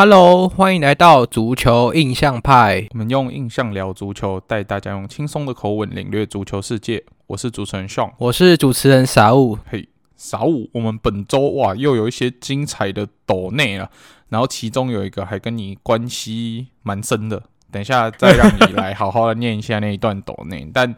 [0.00, 2.86] Hello，欢迎来到足球印象派。
[2.92, 7.02] 我们用印象聊足球，带大家用轻松的口吻领略足球世界。
[7.26, 9.58] 我是主持人 Sean，我是主持人 Saul。
[9.68, 13.90] 嘿，Saul，我们本周哇又有一些精彩的抖内了，
[14.28, 17.42] 然后其中有一个还跟你关系蛮深的，
[17.72, 20.64] 等一下再让你来好好的念一下那一段抖内。
[20.72, 20.94] 但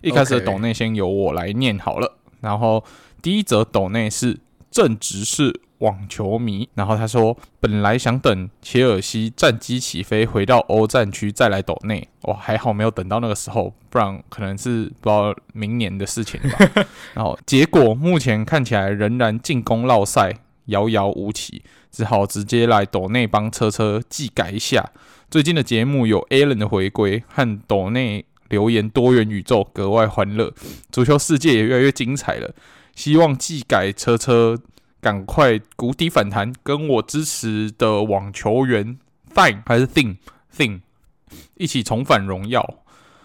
[0.00, 2.18] 一开始的抖内先由我来念好了。
[2.40, 2.84] 然后
[3.20, 4.38] 第一则抖内是
[4.70, 5.60] 正直是。
[5.84, 16.84] 网球迷，然后他说，本来想等切尔西战机起飞回到欧战区再来抖内，哇，还好没有等到那个时候，不然可能是不知道明年的事情吧。
[17.12, 20.32] 然后结果目前看起来仍然进攻落赛，
[20.66, 24.90] 遥遥无期，只好直接来抖内帮车车技改一下。
[25.30, 30.54] 最近的节目有 Alan 的回归和抖内留言多元宇宙格外欢乐，
[30.90, 32.54] 足球世界也越来越精彩了。
[32.94, 34.58] 希望技改车车。
[35.04, 38.98] 赶快谷底反弹，跟我支持的网球员
[39.34, 40.16] Fine 还是 Thing
[40.56, 40.80] Thing
[41.58, 42.76] 一起重返荣耀。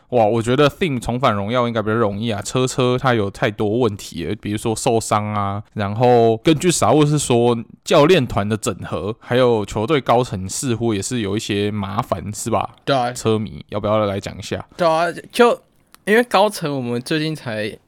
[0.10, 2.42] 哇，我觉得 Thing 重返荣耀应该比较容易啊。
[2.42, 5.64] 车车他有太多问题了，比如说受伤啊。
[5.74, 12.76] 然后根据啥物是说教练团的整合，还有球队高层似乎也是有一些麻烦，是吧？
[12.84, 14.68] 对啊，车迷要不要来讲一下？
[14.76, 15.62] 对啊，就
[16.04, 17.80] 因为高层我们最近才。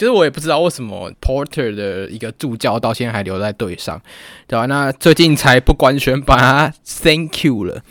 [0.00, 4.00] 其实我也不知道为什么 Porter 的一个助教到现在还留在队上，
[4.46, 4.64] 对吧？
[4.64, 7.82] 那最近才不官宣把他 Thank you 了。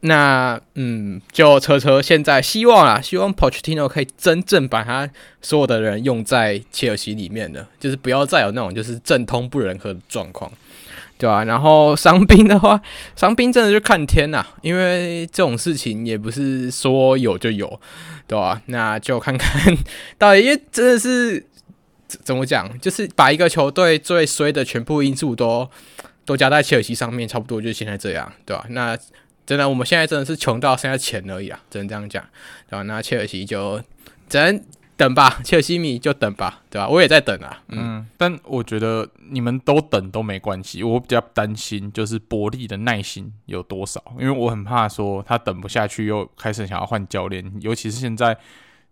[0.00, 5.10] 那嗯，就车车现在希望啊，希望 Pochettino 可以真正把他
[5.42, 10.50] 所有的人用在切尔西里面的，就是不要再有那种就是政通不人和的状况，
[11.22, 11.44] 对吧？
[11.44, 12.80] 然后伤兵的话，
[13.14, 17.80] 伤兵真的就看天呐，因为这种事情也不是说有就有。
[18.24, 18.62] 对吧、啊？
[18.66, 19.76] 那就看看
[20.16, 21.44] 到底，因为真的是
[22.08, 25.68] 怎么讲，就是把一个球队最衰的全部因素都
[26.24, 28.66] 都加在切尔西上面，差不多就现在这样，对吧、啊？
[28.70, 28.98] 那
[29.44, 32.24] 真的，我们现在真的是穷到剩下钱而已啊，只能这样讲，
[32.70, 32.82] 对吧、啊？
[32.84, 33.82] 那切尔西就
[34.30, 34.62] 只能。
[35.02, 36.88] 等吧， 切尔西迷就等吧，对吧？
[36.88, 37.60] 我也在等啊。
[37.68, 40.84] 嗯，但我觉得你们都等都没关系。
[40.84, 48.38] 我比较担心就是伯利的耐心有多少，因为我很怕说他等不下去又开始想要换教练，尤其是现在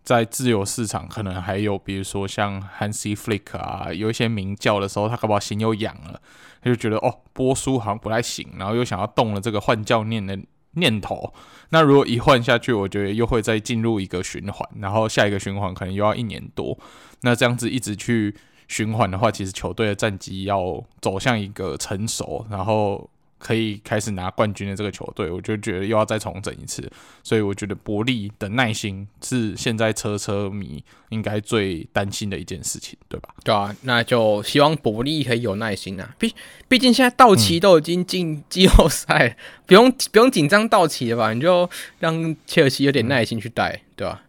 [0.02, 6.20] 在自由市场，可能还有比如说像 Hansi Flick 啊，有一些名教的时候，他搞不好心又痒了，
[6.60, 10.36] 他就觉得哦，波叔好像不太行，然后又想要动了这个换教练的
[10.72, 11.32] 念头，
[11.70, 16.78] 那如果一换下去，我觉得又会再进入一个循环，然后下一个循环可能又要一年多。
[17.22, 18.34] 那这样子一直去
[18.68, 23.10] 循环的话，其实球队的战绩要走向一个成熟，然后。
[23.40, 26.88] 可以开始拿冠军的这个球队，我就觉得又要再重整一次，
[27.24, 33.30] 所以我觉得伯利的耐心是现在车车迷应该最担心的一件事情，对吧？
[33.42, 36.14] 对啊，那就希望伯利可以有耐心啊。
[36.18, 36.32] 毕
[36.68, 39.36] 毕竟现在道奇都已经进季后赛，嗯，
[39.66, 41.32] 不用不用紧张道奇了吧？
[41.32, 41.68] 你就
[41.98, 44.22] 让切尔西有点耐心去带，嗯，对吧？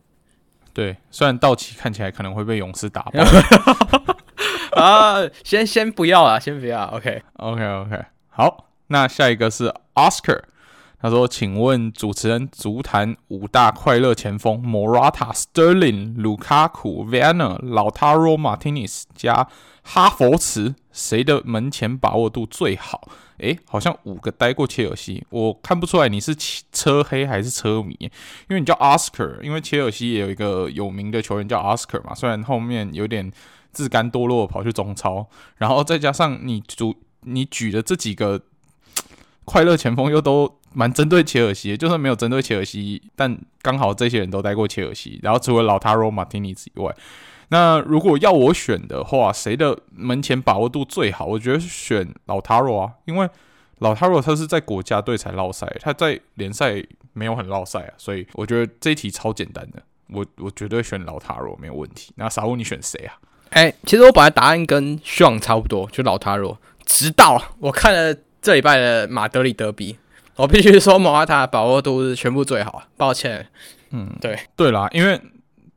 [0.74, 3.22] 对，虽然道奇看起来可能会被勇士打爆
[4.82, 6.88] 啊，先先不要啊，先不要。
[6.98, 8.06] Okay, okay.
[8.30, 8.71] 好。
[8.92, 10.42] 那下一个是 Oscar，
[11.00, 19.48] 他说：“请问主持人，足坛五大快乐前锋：Morata、Sterling、卢卡库、Werner、老塔罗、Martinez 加
[19.82, 23.08] 哈弗茨，谁的门前把握度最好？”
[23.40, 26.36] 诶，好像五个待过切尔西，我看不出来你是
[26.74, 28.10] 车黑还是车迷，因
[28.50, 33.32] 为你叫 Oscar，因为切尔西也有一个有名的球员叫 Oscar 嘛，虽然后面有点
[33.72, 38.42] 自甘堕落跑去中超，然后再加上你主你举的这几个。
[39.46, 45.20] 快乐前锋又都蛮针对切尔西，就算没有针对切尔西，但刚好这些人都待过切尔西。
[45.24, 46.96] 然后除了老塔罗马丁尼兹以外，
[47.50, 51.26] 那如果要我选的话，谁的门前把握度最好？
[51.26, 53.30] 我觉得选老塔罗啊，因为
[53.80, 56.82] 老塔罗他是在国家队才落赛，他在联赛
[57.14, 62.14] 没有很落赛啊，所以我觉得这一题超简单的，我我绝对选老塔罗没有问题。
[62.16, 63.18] 那傻物你选谁啊？
[63.50, 68.16] 哎、其实我本来答案跟 Sean 差不多，就老塔罗，直到我看了。
[68.42, 69.98] 这礼拜的马德里德比，
[70.36, 72.84] 我必须说莫拉塔把握度是全部最好。
[72.98, 73.48] 抱歉，
[73.92, 75.22] 嗯，对对啦，因为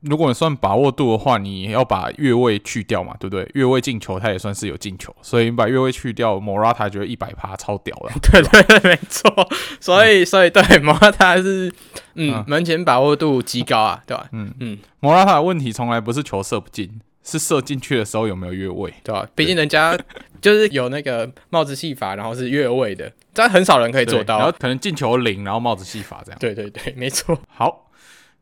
[0.01, 3.47] 如果你算把握度的话，你要把越位去掉嘛，对不对？
[3.53, 8.11] 越位进球，他也算是有进球，所以你把越位去掉，莫拉塔觉得一百趴超屌了。
[8.21, 9.31] 对对对，没错。
[9.79, 11.71] 所以、嗯、所以对莫拉塔是
[12.15, 14.27] 嗯，嗯门前把握度极高啊，对吧？
[14.31, 16.99] 嗯嗯，莫拉塔的问题从来不是球射不进。
[17.25, 19.29] 是射进去的时候有没有越位，对吧、啊？
[19.35, 19.97] 毕竟人家
[20.39, 24.37] 就是有那个帽子戏法，然后是越位的，但很少人可以做到。
[24.37, 26.39] 然后可能进球零，然后帽子戏法这样。
[26.39, 27.37] 对对对，没错。
[27.47, 27.89] 好，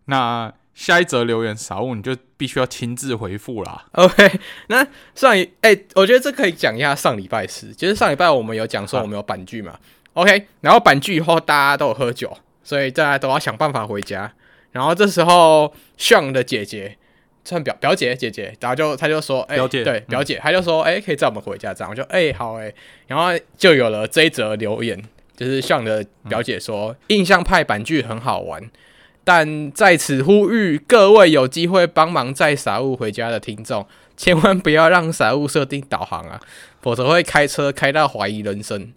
[0.06, 3.85] 那下一则留言，傻物你就必须要亲自回复啦。
[3.94, 9.79] OK，那上一哎、欸，我觉得这可以讲一下上礼拜四，其实上礼拜我们有讲说我们有板剧嘛。
[10.13, 14.33] OK，然后板剧以后大家都有喝酒，所以大家都要想办法回家。
[14.71, 16.97] 然后这时候 Sean 的姐姐，
[17.45, 21.89] 算表表姐姐姐，然后就他就说，哎、欸，表姐对表姐，他就说，哎、欸，可以载我们回家这样。
[21.89, 22.75] 我就，哎、欸，好哎、欸。
[23.07, 25.01] 然后就有了这一则留言，
[25.35, 28.63] 就是 Sean 的表姐说，嗯、印象派版剧很好玩，
[29.23, 33.85] 但在此呼吁各位有机会帮忙载傻物回家的听众，
[34.15, 36.39] 千万不要让傻物设定导航啊，
[36.81, 38.93] 否则会开车开到怀疑人生。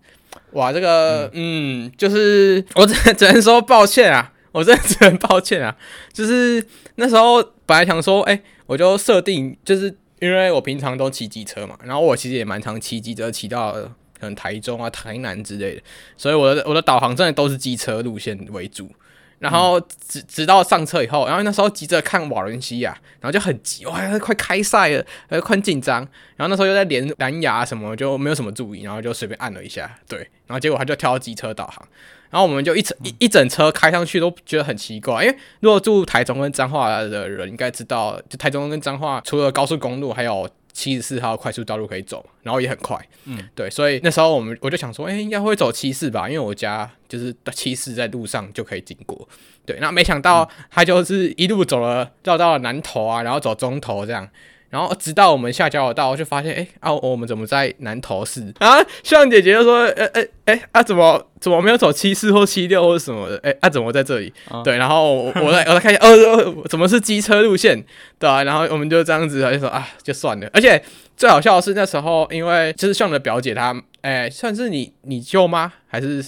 [0.52, 4.32] 哇，这个，嗯，嗯，就是我只只能说抱歉啊。
[4.52, 5.76] 我真的只能抱歉啊，
[6.14, 15.82] 就是那时候本来想说，哎、我就设定，就是因为我平常都骑机车嘛，然后我其实也蛮常骑机车，骑到可能台中啊、台南之类的，
[16.16, 18.90] 所以我的我的导航真的都是机车路线为主。
[19.38, 19.78] 然后
[20.08, 25.98] 直直到上车以后，然后那时候急着看瓦伦西亚，然后就很急，哇，快开赛了，呃，快紧张。
[26.36, 31.86] 然后那时候又在连蓝牙什么，就没有什么注意，然后就随便按了一下，对，然后结果他就挑机车导航，
[32.30, 40.48] 然后我们就一整一一整车开上去都觉得很奇怪，因为如果住台中跟彰化的人应该知道，就台中跟彰化除了高速公路还有。
[40.76, 42.94] 七十四号快速道路可以走，然后也很快，
[43.24, 49.26] 嗯，对，所以那时候我们我就想说，哎、欸，应该会走七四吧，因为我家就是七四在路上就可以经过，
[49.64, 54.28] 对，那没想到他就是一路走了绕到了南投啊，然后走中投这样。
[54.68, 58.84] 然后直到我们下交流道，就发现，哎啊，我们怎么在南投市啊？
[59.04, 63.38] 向姐姐就说，哎哎哎啊，怎么怎么没有走七四或七六或什么的？
[63.44, 64.32] 哎啊，怎么在这里？
[64.48, 67.84] 啊、对，然后我我来 我来看一下，呃、哦，怎么是机车路线？
[68.18, 70.50] 对啊，然后我们就这样子就说啊，就算了。
[70.52, 70.82] 而且
[71.16, 76.24] 最好笑的是那时候，因为就是向的表姐她，哎，算是你你舅妈还是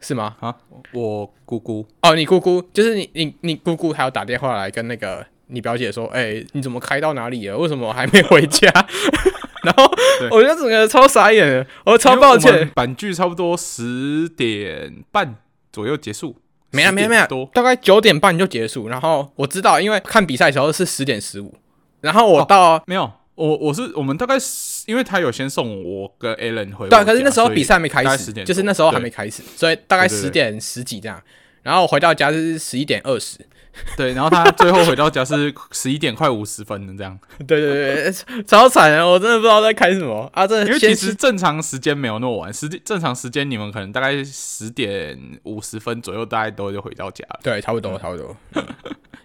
[0.00, 0.36] 是吗？
[0.40, 0.54] 啊，
[0.92, 5.26] 我姑姑哦，你姑姑就是你你你姑姑还要打电话来跟那个。
[5.52, 7.56] 你表姐说：“哎、欸，你怎么开到哪里了？
[7.58, 8.68] 为什么还没回家？”
[9.62, 9.84] 然后
[10.30, 12.68] 我觉得整个超傻眼的，我超抱歉。
[12.74, 15.36] 板剧差不多十点半
[15.72, 16.36] 左右结束，
[16.72, 18.88] 没啊没啊没啊，大概九点半就结束。
[18.88, 21.54] 然后我知道，因为看比赛的时候是十点十五，
[22.00, 24.34] 然后我到、哦、没有，我我是我们大概
[24.86, 31.22] 因为他有先送我跟 Alan 回，对，可是那时候比赛没开始，就是那时候还没开始，所以大概十点十几这样。
[31.62, 33.38] 然后我回到家是十一点二十。
[33.96, 37.18] 对，然后他最后回到家是十一点快五十分的这样。
[37.48, 40.46] 对对对，超惨的，我真的不知道在开什么啊！
[40.46, 47.40] 真的，因为其实正常时间没有那么晚，实际正常时间你们可能大概十点五十分左右，大概都就回到家了。
[47.42, 48.36] 对，差不多，差不多。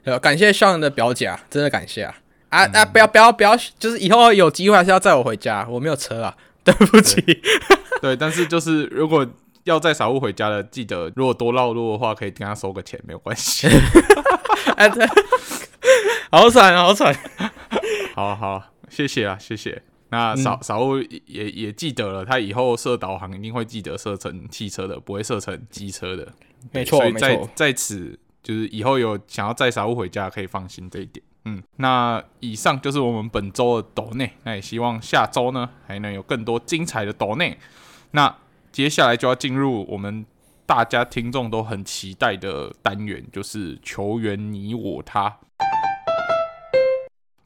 [0.05, 2.15] 嗯、 感谢校长的表姐，真的感谢啊！
[2.49, 6.33] 啊啊，不要不要不要，就是以后有机会还是要载我回家，我没有车啊，
[6.63, 7.19] 对不起。
[7.21, 7.41] 对，
[8.01, 9.27] 对，但是就是如果。
[9.67, 13.67] 要载小物回家的，记得如果多绕路的话，可以跟他收个钱，没有关系。
[16.31, 17.15] 好惨，好惨。
[18.13, 19.81] 好好，谢谢啊，谢谢。
[20.09, 26.27] 那傻傻物也也记得了，他以后设导航一定会记得设成汽车的，不会设成机车的。
[26.71, 27.39] 没错，所以在。
[27.55, 31.25] 在此，就是以后有想要载傻物回家，可以放心这一点。
[31.45, 37.57] 嗯，那以上就是我们本周的抖内，那也希望下周呢还能有更多精彩的抖内。
[38.11, 38.35] 那。
[38.69, 40.23] 接下来就要进入我们
[40.67, 45.39] 大家听众都很期待的单元，就是球员你我他。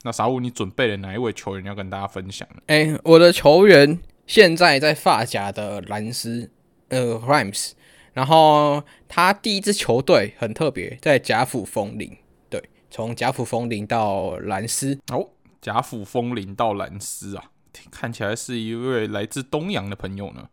[0.02, 2.64] 那傻五，你准备了哪一位球员要跟大家分享呢？
[2.66, 6.50] 哎、欸，我的球员现在在发甲的蓝丝，
[6.90, 7.74] 呃，Rams。
[8.14, 12.18] 然后他第一支球队很特别，在甲府风铃。
[12.50, 14.98] 对，从甲府风铃到蓝丝。
[15.14, 15.30] 哦，
[15.62, 17.52] 甲府风铃到蓝丝啊，
[17.92, 20.50] 看起来是一位来自东洋的朋友呢。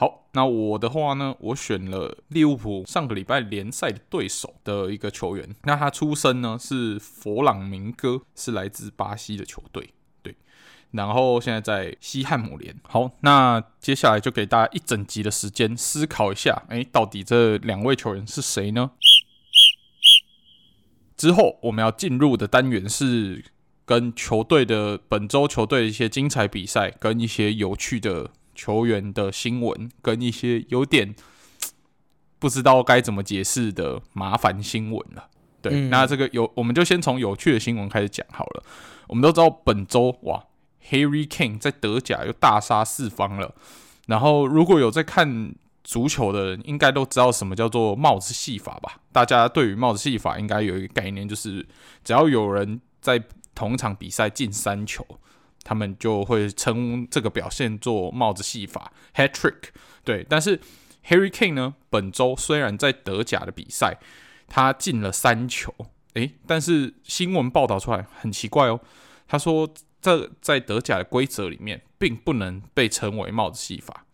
[0.00, 5.56] 好，那我的话呢，我选了利物浦上个礼拜联赛的对手的一个球员。
[5.64, 9.90] 那他出身呢是佛朗明哥，是来自巴西的球队。
[10.22, 10.36] 对，
[10.92, 12.76] 然后现在在西汉姆联。
[12.84, 18.92] 好，那接下来就给大家一整集的时间思考一下，哎，到底这两位球员是谁呢？
[21.16, 23.44] 之后我们要进入的单元是
[23.84, 28.30] 跟球队的本周球队的一些精彩比赛，跟一些有趣的。
[28.58, 31.14] 球员的新闻跟一些有点
[32.40, 35.28] 不知道该怎么解释的麻烦新闻了。
[35.62, 38.64] 对，嗯、那这个有，我们就先从有趣的新闻开始讲好了。
[39.06, 40.44] 我们都知道本周哇
[40.90, 43.54] ，Harry Kane 在德甲又大杀四方了。
[44.08, 48.98] 然后如果有在看足球的人，应该都知道什么叫做帽子戏法吧？
[49.12, 51.64] 大家对于帽子戏法应该有一个概念，就是
[52.02, 53.22] 只要有人在
[53.54, 55.06] 同一场比赛进三球。
[55.62, 59.68] 他们就会称这个表现做帽子戏法 hat trick，
[60.04, 60.24] 对。
[60.28, 60.60] 但是
[61.06, 63.98] Harry Kane 呢，本周虽然在德甲的比赛
[64.46, 65.74] 他进了三球，
[66.14, 68.80] 诶，但是新闻报道出来很奇怪哦。
[69.26, 69.68] 他说
[70.00, 74.04] 这在德甲的规则里面并不能被称为帽子戏法，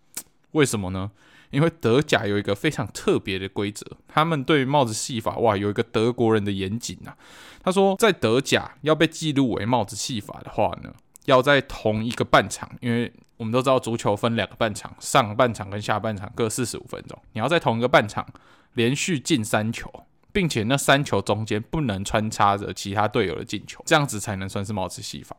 [0.52, 1.10] 为什么呢？
[1.50, 7.16] 因为德甲有一个非常特别的规则，他们对帽子戏法哇有一个德国人的严谨啊。
[7.62, 10.92] 他说，在德甲要被记录为帽子戏法的话呢，
[11.24, 18.26] 要在同一个半场，因为我们都知道足球分两个半场，上半场跟下半场各四十五分钟，你要在同一个半场
[18.74, 19.90] 连续进三球，
[20.32, 25.36] 并且那三球中间不能穿插着其他队友的进球，这样子才能算是帽子戏法。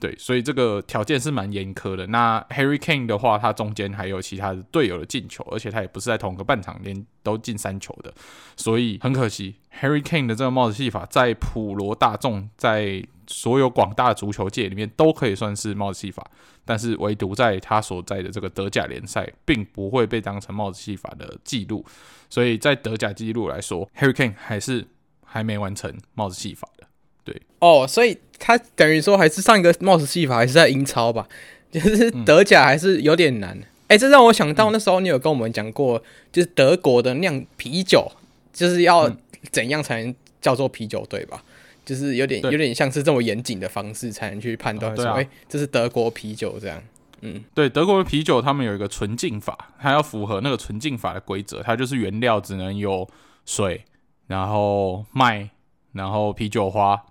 [0.00, 2.06] 对，所以这个条件是蛮严苛的。
[2.06, 8.14] 那 Harry Kane 的话，他中间还有其他的队友的进球，而且他也不是在同一个半场连都进三球的，
[8.56, 16.28] 所以很可惜，Harry Kane 的这个帽子戏法在普罗大众，在所有广大的足球界里面都可以算是帽子戏法，
[16.64, 21.84] 但是唯独在他所在的这个德甲联赛，并不会被当成帽子戏法的记录。
[22.30, 24.86] 所以在德甲记录来说，Harry Kane 还是
[25.24, 26.86] 还没完成帽子戏法的。
[27.24, 31.28] 对哦，所以他等于说还是上一个帽子戏法还是在英超吧，
[31.70, 33.50] 就是德甲还是有点难。
[33.88, 38.10] 哎、嗯欸，这让我想到那时候你有跟我们讲过，就是德国的酿啤酒，
[38.52, 39.14] 就是要
[39.50, 41.42] 怎样才能叫做啤酒，对吧？
[41.88, 46.82] 就是有点有点像是这么严谨的方式才能去判断说，哎、哦啊欸，这是德国啤酒这样。
[47.22, 53.08] 嗯，对，德国的啤酒他们有一个纯净法，它要符合那个纯净法的规则，它就是原料只能有
[53.46, 53.84] 水，
[54.26, 55.50] 然后麦，
[55.92, 57.02] 然后啤酒花。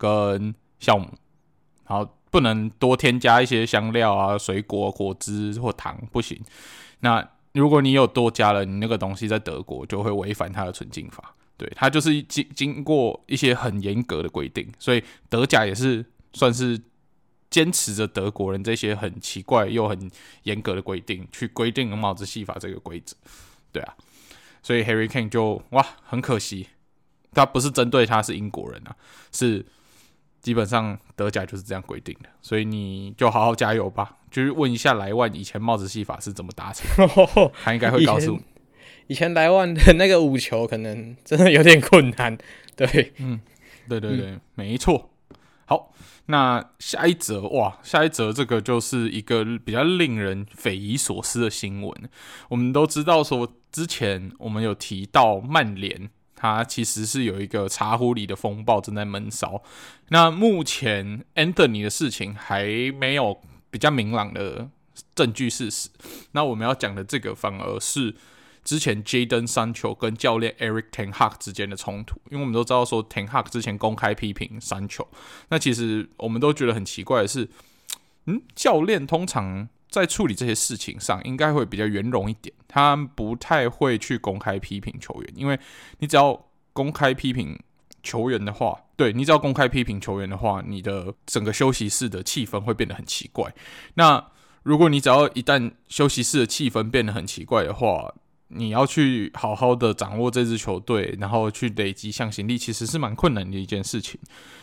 [0.00, 1.10] 跟酵母，
[1.86, 6.40] 然后不能多添加一些香料啊、水果、果汁或糖，不行。
[7.00, 7.22] 那
[7.52, 11.34] 如果你有多加了，你那个东西在德国就会违反它的纯净法。
[11.60, 16.02] 对，它就是经经过一些很严格的规定，所以德甲也是
[16.32, 16.80] 算是
[17.50, 20.10] 坚持着德国人这些很奇怪又很
[20.44, 23.14] 严格的规定去规定帽子戏法这个规则。
[23.70, 23.94] 对啊，
[24.62, 26.68] 所以 Harry Kane 就哇，很可惜，
[27.34, 28.96] 他不是针对他是英国人啊，
[29.30, 29.66] 是。
[30.40, 34.16] 基本上德甲就是这样规定的，所以你就好好加油吧。
[34.30, 38.42] 就是问一下莱万以前帽子戏法是怎么达成的， 他应该会告诉你。
[39.10, 42.38] 以前莱万的那个五球可能真的有点困难。
[42.76, 43.40] 对，嗯，
[43.88, 45.10] 对对对，嗯、没错。
[45.66, 45.92] 好，
[46.26, 51.92] 那下一则哇，下一则这个就是一个比较令人匪夷所思的新闻。
[52.48, 56.08] 我们都知道说，之前我们有提到曼联。
[56.36, 59.62] 他其实是有一个茶壶里的风暴正在闷烧。
[60.08, 62.64] 那目前 Anthony 的事情还
[62.98, 63.38] 没有
[63.70, 64.70] 比较明朗的
[65.14, 65.90] 证据事实。
[66.32, 68.14] 那我们要讲的这个反而是
[68.70, 72.20] 之前 Jaden 三球跟教练 Eric ten Hag 之间的冲突。
[72.30, 75.08] 因为我们都知道说 ten Hag 之前公开批评 Sancho。
[75.48, 77.48] 那其实我们都觉得很奇怪的是，
[78.26, 79.68] 嗯，教练通常。
[79.90, 82.54] 在处理这些事情上，应该会比较圆融一点。
[82.68, 85.58] 他不太会去公开批评球员，因为
[85.98, 87.58] 你只要公开批评
[88.00, 93.52] 球员的话，对，你只要公开批评球员的话，你的整个休息室的气氛会变得很奇怪。
[93.94, 94.24] 那
[94.62, 98.14] 如果你只要一旦休息室的气氛变得很奇怪的话，
[98.50, 104.20] 你要去好好的掌握这支球队，然后去累积向心力，其实是蛮困难的一件事情。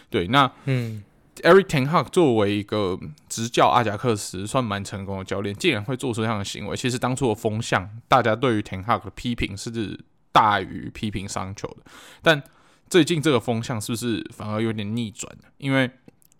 [0.09, 1.03] 对，那嗯。
[1.43, 6.75] ，Eric ten Hag 作为一个执教阿贾克斯算蛮成功的教练，竟然会做出这样的行为。
[6.75, 9.99] 其实当初的风向，大家对于 ten Hag 的批评是
[10.31, 11.83] 大于批评商丘的。
[12.23, 12.41] 但
[12.89, 15.31] 最近这个风向是不是反而有点逆转？
[15.59, 15.91] 因为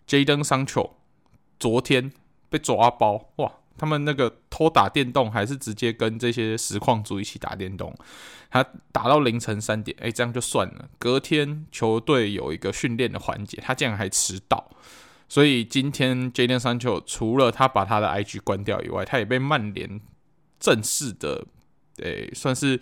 [0.08, 0.90] Jadon Sancho
[1.60, 2.10] 昨天
[2.48, 3.52] 被抓包，哇！
[3.78, 7.96] 他们那个偷打电动，还是直接跟这些实况组一起打电动，
[8.50, 10.88] 他打到凌晨三点，哎，这样就算了。
[10.98, 14.70] 隔天球队有一个训练的环节，他竟然还迟到，
[15.28, 20.00] 所以今天 Jadon Sancho 除了他把他的 IG 关掉以外，他也被曼联
[20.58, 21.46] 正式的，
[21.98, 22.80] 诶，算是。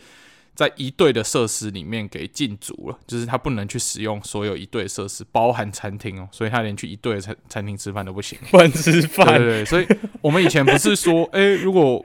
[0.57, 8.39] 在一队的设施里面给禁足了，就是他不能去使用所有一队设施，包含餐厅哦，所以他连去一队的餐餐厅吃饭都不行。
[8.51, 9.87] 不能吃饭，对对对，所以
[10.23, 12.03] 我们以前不是说， 诶、欸，如果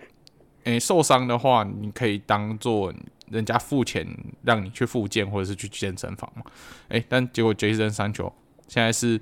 [0.65, 2.93] 诶、欸、受伤的话，你可以当做
[3.29, 4.05] 人家付钱
[4.43, 6.43] 让你去复健或者是去健身房嘛？
[6.89, 8.33] 诶、欸，但结果 Jadon Sancho
[8.67, 9.17] 现在是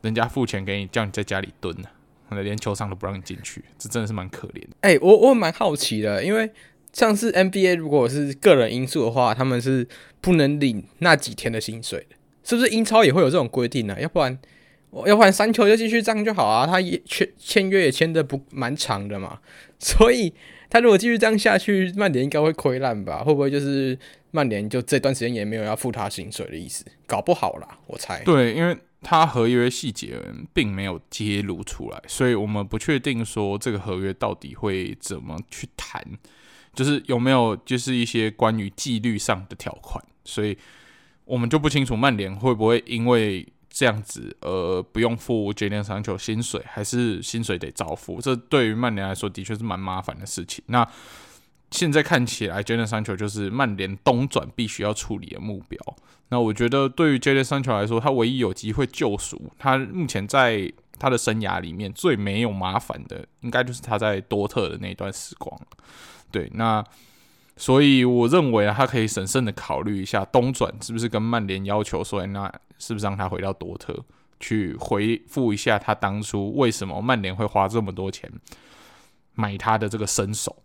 [0.00, 4.98] 人家付钱给你，叫你在家里蹲了，连球场都不让你进去，这真的是蛮可怜的。
[5.00, 6.50] 我我蛮好奇的，因为。
[6.92, 9.86] 像是 NBA，如果是个人因素的话，他们是
[10.20, 12.68] 不能领那几天的薪水的，是不是？
[12.68, 13.98] 英超也会有这种规定呢？
[14.00, 14.38] 要不然，
[15.06, 16.66] 要不然三球就继续这样就好啊。
[16.66, 19.38] 他也签签约也签的不蛮长的嘛，
[19.80, 20.32] 所以
[20.68, 23.24] 他如果继续这样下去，曼联应该会亏烂吧？
[23.24, 23.98] 会不会就是
[24.30, 26.84] 曼联就这段时间也没有要付他薪水的意思？
[27.06, 28.22] 搞不好啦，我猜。
[28.22, 30.16] 对，因为他合约细节
[30.52, 36.04] 并没有揭露出来，所以我们不确定说这个合约到底会怎么去谈。
[36.74, 40.56] 就是有没有就是一些关于纪律上的条款，所以
[41.24, 48.20] 我们就不清楚曼联会不会因为这样子而不用付 Jadon Sancho 薪水，还是薪水得照付。
[48.20, 50.62] 这对于曼联来说的确是蛮麻烦的事情。
[50.66, 50.86] 那
[51.70, 55.78] 现在看起来，Jadon Sancho 就是曼联东转必须要处理的目标。
[56.28, 65.58] 那我觉得，对于 Jadon Sancho 来说，他唯一有机会救赎他目前在他的生涯里面最没有麻烦的，应该就是他在多特的那段时光。
[66.32, 66.84] 对，那
[67.56, 73.94] 所以我认为啊，他可以审慎的考虑一下东转是不是跟曼联要求说，那是不是让他回到多特
[74.40, 78.28] 去回复一下他当初为什么曼联会花这么多钱
[79.34, 80.56] 买他的这个身手。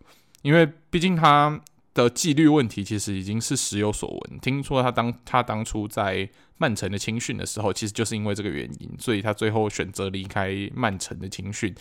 [0.41, 1.59] 因为毕竟他
[1.93, 4.39] 的纪律问题其实已经是时有所闻。
[4.39, 11.75] 听说他当他当初在曼城的青训的时候，其实就是因为这个原因，所以他最后选择离开曼城的青训，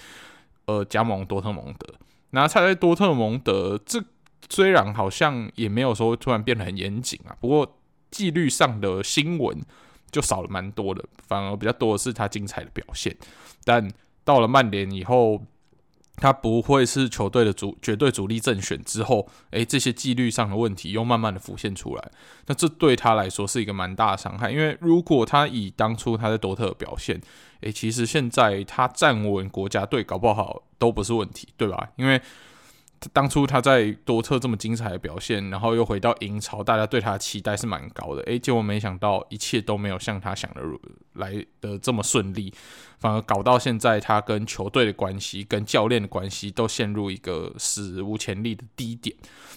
[0.65, 1.95] 呃，加盟多特蒙德。
[2.31, 4.03] 那他在多特蒙德，这
[4.51, 7.79] 虽然好像也没有说突然变得很严谨啊，不过
[8.11, 9.61] 纪律上的新闻
[10.11, 13.17] 就少了蛮多的，反而比较多的是他精彩的表现。
[13.65, 13.91] 但
[14.25, 15.43] 到了曼联以后，
[16.17, 22.11] 他不会是球队的主绝对主力正选之后，诶，这些纪律上的问题又慢慢的浮现出来，
[22.47, 24.51] 那这对他来说是一个蛮大的伤害。
[24.51, 27.21] 因为如果他以当初他在多特的表现，
[27.67, 31.91] 诶，其实现在他站稳国家队搞不好都不是问题，对吧？
[31.97, 32.21] 因为
[33.13, 38.23] 当初他在多特这么精彩的表现，然后又回到英超，大家对他的期待是蛮高的。
[38.23, 40.63] 诶，结果没想到一切都没有像他想的
[41.15, 42.55] 来的这么顺利，
[42.99, 49.15] 反而搞到现在他跟球队的关系、跟教练的关系都陷入一个史无前例的低点。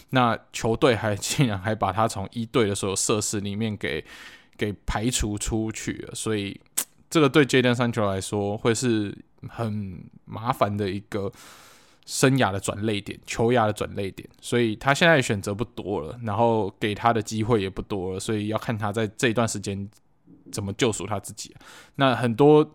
[0.10, 4.04] 那球队还 竟然还把他从一队的所有设施里面给
[4.58, 6.60] 给排除出去了，所以
[7.10, 11.32] 这个对 Jadon Sancho 来说会是很麻烦的一个。
[12.06, 19.88] 生涯的转捩点，球涯的转捩点，所以他现在选择不多了，然后给他的机会也不多了，所以要看他在这一段时间
[20.52, 21.56] 怎么救赎他自己。
[21.98, 22.68] 那很多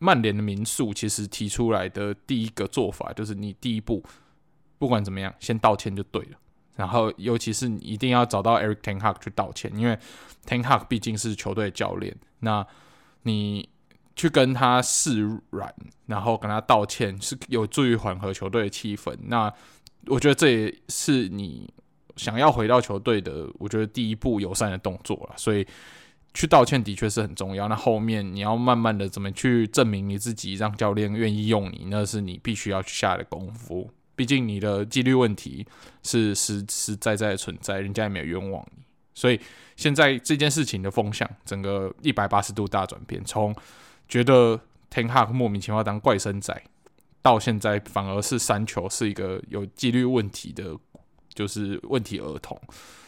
[0.00, 4.02] 曼联的民宿其实提出来的第一个做法就是，你第一步
[4.76, 6.38] 不管怎么样，先道歉就对了。
[6.74, 9.96] 然后尤其是你一定要找到 Eric ten Hag 去道歉，因为
[10.44, 12.66] ten Hag 毕竟是球队的教练，那
[13.22, 13.68] 你。
[14.16, 15.20] 去跟他示
[15.50, 15.74] 软，
[16.06, 19.16] 然后跟他道歉，是有助于缓和球队的气氛。
[19.26, 19.52] 那
[20.06, 21.72] 我觉得这也是你
[22.16, 25.34] 想要回到球队的，我觉得第一步友善的动作了。
[25.36, 25.66] 所以
[26.34, 27.68] 去道歉的确是很重要。
[27.68, 33.90] 那后面你要慢慢的怎么去证明你自己，让教练愿意用你，那是你必须要去下的功夫。
[34.14, 35.66] 毕竟你的纪律问题
[36.02, 38.82] 是实实在在的存在，人家也没有冤枉你。
[39.14, 39.40] 所以
[39.76, 43.54] 现在这件事情的风向，整个一百八十度大转变，从
[44.10, 44.60] 觉得
[44.92, 46.52] Ten Hag 莫名其妙当怪声仔，
[47.22, 50.76] 到现在反而是三球是一个有纪律问题的，
[51.32, 52.60] 就是问题儿童，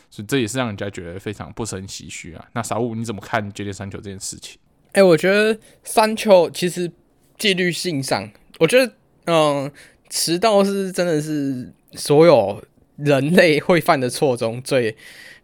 [0.09, 2.49] 所以这也是让人家觉得非常不胜唏嘘啊。
[2.53, 4.59] 那小五你怎么看 Jadon Sancho 这件事情？
[4.93, 6.93] 哎、我觉得三球其实
[7.37, 8.93] 纪律性上，我觉得
[9.27, 9.73] 嗯，
[10.09, 12.63] 迟到是真的是所有
[12.97, 14.97] 人类会犯的错中最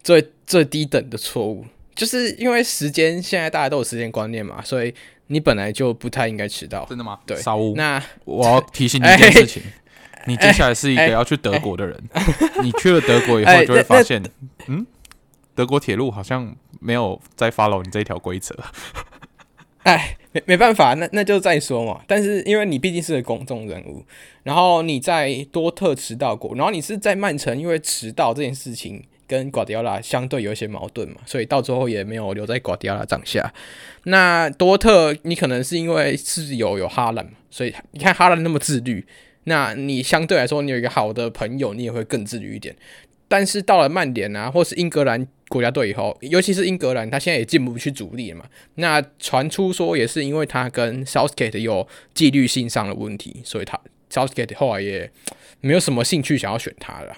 [0.05, 1.65] 最最低等的错误，
[1.97, 4.95] 就是因为时间现在大家都有时间观念嘛，所以。
[5.29, 7.19] 你本来就不太应该迟到，真的吗？
[7.25, 7.37] 对，
[7.77, 14.31] 那我要提醒你一件事情，欸、你接下来是一个要去德国的人，欸欸、你去了德国以后就会发现，欸、
[14.67, 14.87] 嗯，
[15.55, 18.57] 德国铁路好像没有在 follow 你这一条规则。
[19.85, 22.01] 哎，没没办法，那那就再说嘛。
[22.07, 24.05] 但是因为你毕竟是个公众人物，
[24.43, 29.05] 然后你在多特迟到过，然后你是在曼城，因为迟到这件事情。
[29.29, 33.53] 跟瓜迪奥拉相对有一些矛盾嘛，所以到最后也没有留在瓜迪奥拉掌下。
[34.05, 39.07] 那多特，你可能是因为是有有哈兰嘛，所以你看哈兰那么自律，
[39.45, 42.75] 那你相对来说你有一个好的朋友，你也会更自律一点。
[43.31, 48.47] 但是到了曼联啊，或是英格兰国家队以后，尤其是英格兰，他现在也进不去主力了嘛。
[48.77, 53.79] 那传出说也是因为他跟 Southgate 有纪律性上的问题，所以他
[54.11, 55.11] Southgate 后来也
[55.61, 57.15] 没有什么兴趣想要选他了，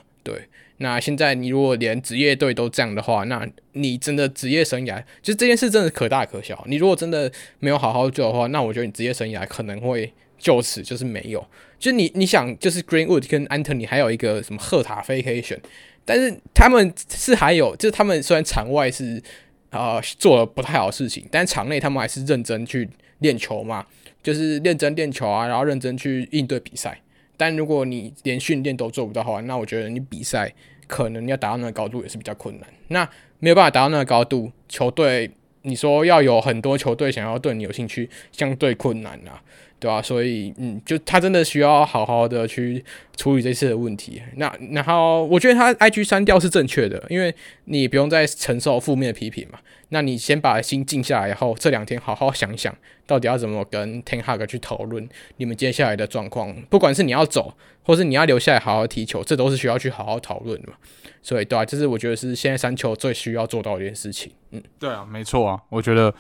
[0.83, 6.65] 那现在你如果连职业队都这样的话，那你真的职业生涯就这件事真的可大可小。
[6.67, 11.47] 你如果真的没有好好做的话，那我觉得你职业生涯可能会就此就是没有。
[11.79, 15.61] 就你你想，就是 Greenwood 跟 Anthony 还有一个什么赫塔菲可以选，
[16.07, 19.23] 但是他们是还有，就是他们虽然场外是
[19.69, 22.89] 啊、呃、做了不太好事情，但场内他们还是认真去
[23.19, 23.87] 练球嘛，
[24.23, 26.99] 就是认真练球啊，然后认真去应对比赛。
[27.41, 30.53] 但如果你连训练都做不到的话，那我觉得你比赛
[30.87, 32.69] 可能要达到那个高度也是比较困难。
[32.89, 35.31] 那没有办法达到那个高度，球队
[35.63, 39.43] 你说要有很多球队想要对你有兴趣，相对困难啊。
[39.81, 40.01] 对、啊？
[40.01, 42.85] 所以，嗯，就他真的需要好好的去
[43.17, 44.23] 处理这次的问题。
[44.37, 49.59] 那然后，我觉得他 IG 删掉是正确的，因为你不用再承受负面的批评嘛。
[49.93, 52.73] 那你先把心静下来，然后这两天好好想想，
[53.07, 56.55] 到底要怎么跟 Ten Hag 去讨论你们接下来的状况。
[56.71, 60.75] 不管是你要走，或是你要留下来好好踢球，这都是需要去好好讨论的嘛。
[61.23, 64.31] 所以，对啊，这是我觉得是现在三球最需要做到的一件事情。
[64.53, 66.15] 嗯，对啊，没错啊，我觉得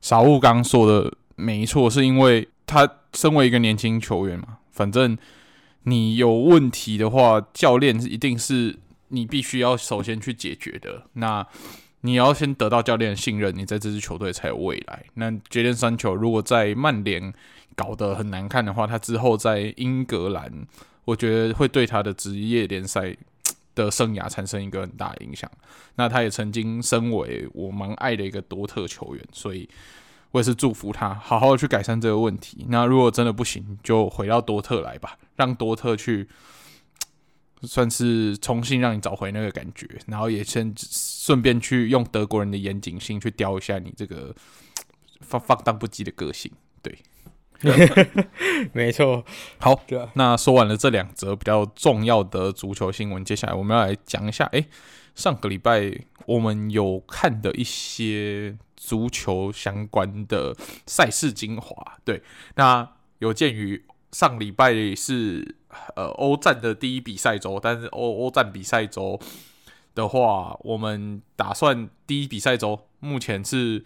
[0.00, 5.16] 小物刚说的没错，是因为他身为一个年轻球员嘛，反正
[5.82, 11.04] 你有问题的话，教练一定是你必须要首先去解决的。
[11.12, 11.46] 那
[12.00, 15.04] 你要先得到教练的信任，你在这支球队才有未来。
[15.14, 17.32] 那杰顿三球如果在曼联
[17.76, 20.66] 搞得很难看的话，他之后在英格兰，
[21.04, 23.14] 我觉得会对他的职业联赛
[23.74, 25.50] 的生涯产生一个很大的影响。
[25.96, 29.68] 那他也曾经身为我蛮爱的一个多特球员，所以
[30.32, 32.66] 我也是祝福他好好的去改善这个问题。
[32.68, 36.28] 那如果真的不行，就回到多特来吧，让多特去。
[37.64, 44.34] 算是重新让你找回那个感觉，然后也先顺便去用德国人的严谨性去雕一下你这个
[45.20, 46.50] 放放荡不羁的个性。
[46.82, 46.98] 对，
[48.74, 49.24] 没错。
[49.58, 49.80] 好，
[50.14, 54.66] 那说完了这两则比较重要的足球新闻，接下来我们要来讲一下，哎，
[55.14, 61.98] 上个礼拜我们有看的一些足球相关的赛事精华。
[62.04, 62.22] 对，
[62.56, 65.56] 那有鉴于上礼拜是。
[65.96, 69.18] 呃，欧战的第一比赛周，但是欧欧战比赛周
[69.94, 73.82] 的话，我们打算第一比赛周目前是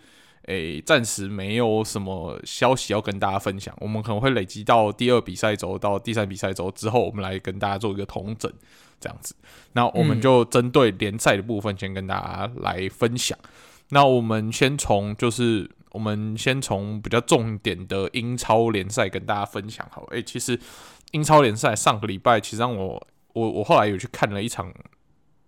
[0.47, 3.73] 诶，暂时没有什么消息要跟大家分享。
[3.81, 8.53] 我们可能会累积到第二比赛周到第三比赛周之后，我们来跟大家做一个统整，
[8.99, 9.37] 这样子。
[9.75, 13.39] 那我们就针对联赛的部分先跟大家来分享。
[13.41, 13.51] 嗯、
[13.91, 20.09] 那我们先从就是我们先从比较重点的英超联赛跟大家分享好了。
[20.11, 20.59] 诶，其实。
[21.13, 24.75] 英超联赛上个礼拜，其实让我我我后来有去看了一场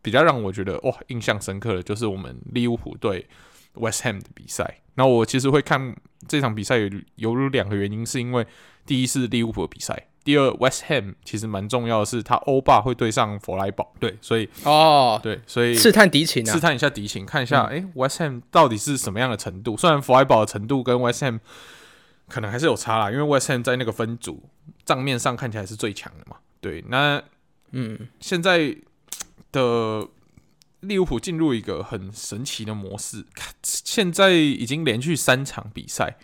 [0.01, 3.27] 比较让我觉得哇印象深刻的，就是我们利物浦对
[3.75, 4.83] West Ham 的比赛。
[4.95, 5.97] 那我其实会看
[6.29, 8.47] 这场比赛有有两个原因，是因为
[8.87, 16.53] 第一是利物浦的比赛，第二 West Ham 其实蛮重要的是，他欧霸会对上佛莱堡，对，所以哦，对，所以试探敌情，啊。
[16.53, 17.83] 试探一下敌情，看一下哎、嗯。
[17.83, 19.77] 欸、West Ham 到底是什么样的程度。
[19.77, 21.41] 虽然佛莱堡的程度跟 West Ham
[22.29, 24.43] 可能还是有差啦，因为 West Ham 在那个分组
[24.85, 26.37] 账面上看起来是最强的嘛。
[26.61, 27.23] 对，那
[27.71, 28.77] 嗯，现在
[29.51, 30.07] 的
[30.81, 33.25] 利物浦进入一个很神奇的模式，
[33.63, 36.17] 现在已经连续三场比赛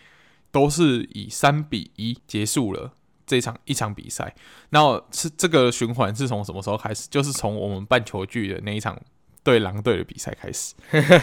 [0.51, 2.93] 都是以三比一结束了
[3.27, 4.35] 这场一场比赛。
[4.71, 7.09] 那是这个循环是从什么时候开始？
[7.11, 9.01] 就是从我们办球具的那一场。
[9.43, 10.73] 对狼队的比赛开始，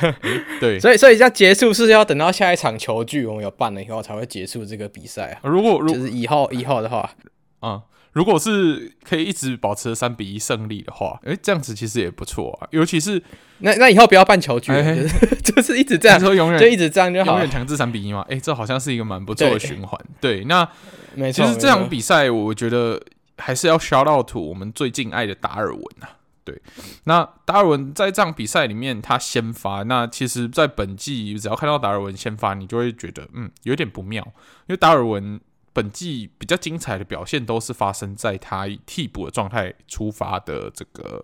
[0.62, 5.50] 对，所以所以要结束是要等到下一场球具我们有办了以后才会结束这个比赛啊。
[5.50, 7.16] 如果如就是以后以后的话，
[7.64, 7.82] 嗯，
[8.14, 12.68] 如果是可以一直保持三比一胜利的话，诶，这样子其实也不错啊。
[12.72, 13.22] 尤其是
[13.60, 14.72] 那那以后不要办球具，
[15.44, 18.26] 就是一直这样，说永远就一直这样就好，永远强制三比一嘛。
[18.30, 20.00] 诶，这好像是一个蛮不错的循环。
[20.20, 20.68] 对，那
[21.16, 23.02] 没错，其实这场比赛我觉得
[23.38, 26.18] 还是要 shout out to 我们最敬爱的达尔文啊。
[26.44, 26.60] 对，
[27.04, 34.24] 那达尔文在这场比赛里面他先发，那其实，在本季只要看到达尔文先发，你就会觉得嗯有点不妙，
[34.68, 35.40] 因为达尔文
[35.74, 41.24] 本季比较精彩的表现都是发生在他以替补的状态出发的这个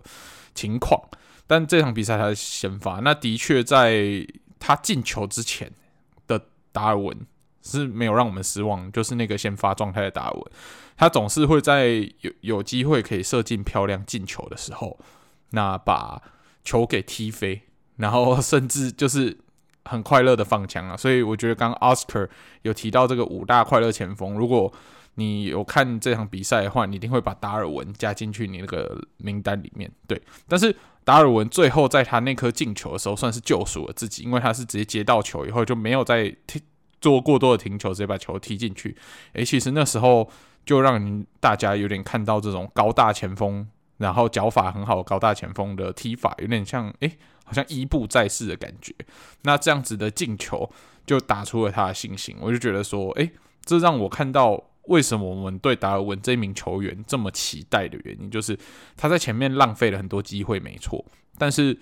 [0.54, 1.00] 情况，
[1.46, 4.26] 但这场比赛他是先发，那的确在
[4.58, 5.70] 他进球之前
[6.26, 7.26] 的达尔文
[7.62, 10.52] 是没有让我们失望，就是那个先发状态的达尔文。
[10.96, 14.98] 他总是会在有有机会可以射进漂亮进球的时候，
[15.50, 16.20] 那把
[16.64, 17.62] 球给踢飞，
[17.96, 19.38] 然后甚至就是
[19.88, 20.96] 很快乐的放枪啊！
[20.96, 22.28] 所以我觉得刚 Oscar
[22.62, 24.72] 有提到这个五大快乐前锋，如果
[25.14, 29.90] 你有看这场比赛的话，你一定会把达尔文加进去你那个名单里面。
[30.06, 30.74] 对，但是
[31.04, 36.62] 达尔文最后在他那颗进球的时候，算是救赎了自己，因为他是直接接到球以后就没有再踢
[37.00, 38.96] 做过多的停球，直接把球踢进去。
[39.32, 40.30] 诶，其实那时候。
[40.66, 43.66] 就让大家有点看到这种高大前锋，
[43.98, 48.94] 然后脚法很好高大前锋的踢法，有点像诶，好像伊布在世的感觉。
[49.42, 50.70] 那这样子的进球
[51.06, 53.30] 就打出了他的信心，我就觉得说，诶，
[53.64, 58.58] 这让我看到为什么我们对达尔文这名球员这么期待的原因，就是
[58.96, 61.04] 他在前面浪费了很多机会，没错，
[61.36, 61.78] 但是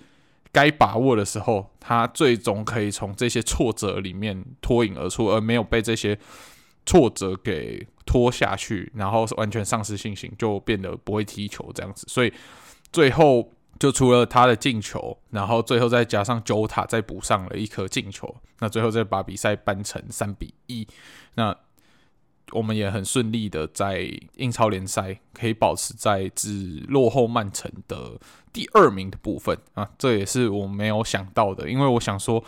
[0.51, 6.17] 该把握的时候，他最终可以从这些挫折里面脱颖而出，而没有被这些
[6.87, 7.85] 挫折给。
[8.07, 12.05] 拖下去，然后完全丧失信心，就变得不会踢球这样子。
[12.07, 12.31] 所以
[12.89, 20.87] 最后就除了他的进球，然后最后再加上九塔再补上了一颗进球，那最后再把比赛扳成三比一。
[21.35, 21.53] 那
[22.53, 28.17] 我们也很顺利的在英超联赛可以保持在只落后曼城的
[28.53, 32.41] 第二名的部分啊，这也是我没有想到的，因为我想说，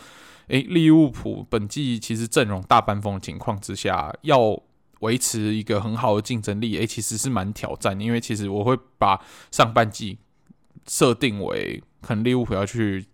[0.50, 4.60] 诶，利物浦本季其实阵容大半封的情况之下，要
[5.00, 10.18] 维持一个很好的竞争力，诶，其实是蛮挑战，因为其实我会把上半季
[10.86, 13.06] 设定为可能利物浦要去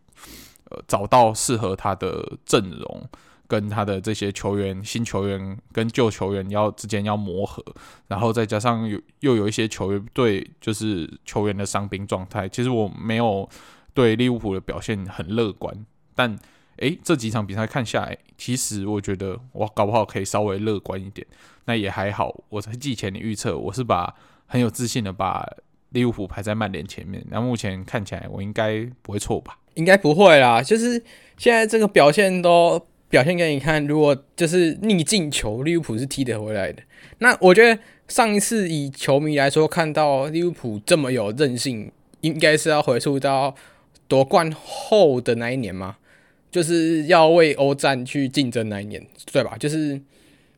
[0.70, 3.08] 呃找到适合他的阵容。
[3.48, 7.64] 跟他的这些球员、新球员跟旧球员要之间要磨合，
[8.08, 13.48] 然后再加上有又有一些球员对就是球员的伤兵状态，其实我没有
[13.94, 15.86] 对利物浦的表现很乐观。
[16.16, 16.36] 但
[16.78, 21.26] 诶，这几场比赛看下来，其实我觉得我搞不好可以稍微乐观一点。
[21.66, 24.14] 那也还好，我在季前的预测，我是把
[24.46, 25.46] 很有自信的把
[25.90, 27.24] 利物浦排在曼联前面。
[27.30, 29.58] 那目前看起来，我应该不会错吧？
[29.74, 31.02] 应该不会啦，就是
[31.36, 32.86] 现在这个表现都。
[33.08, 36.82] 表现给你看，如果就是逆境球，利物浦是踢得回来的。
[37.18, 41.90] 那我觉得上一次以球迷来说，看到利物浦这么有韧性，
[42.22, 43.54] 应该是要回溯到
[44.08, 45.98] 夺冠后的那一年吗，
[46.56, 49.56] 就是要为欧战去竞争那一年，对吧？
[49.58, 50.00] 就是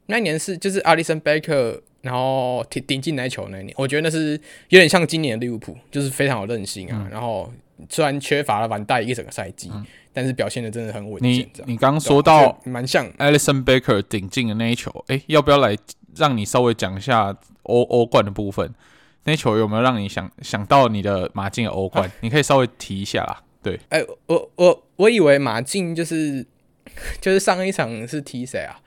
[0.06, 7.02] 那一年是就是阿里森贝克，然后顶顶进来球那一年，我觉得那是有点像今年的利物浦，就是非常有韧性啊。
[7.04, 7.52] 嗯、然后
[7.88, 9.70] 虽然缺乏了完带一整个赛季。
[9.74, 11.30] 嗯但是表现的真的很稳健。
[11.32, 15.78] 你你刚刚说到蛮像 Alisson Becker 顶进的那一球，诶、欸，要不要来
[16.16, 18.74] 让你稍微讲一下欧欧冠的部分？
[19.22, 22.08] 那球有没有让你想想到你的马竞的欧冠？
[22.08, 23.40] 啊、你可以稍微提一下啦。
[23.62, 26.44] 对，哎、欸，我我我以为马竞就是
[27.20, 28.80] 就是上一场是踢谁啊？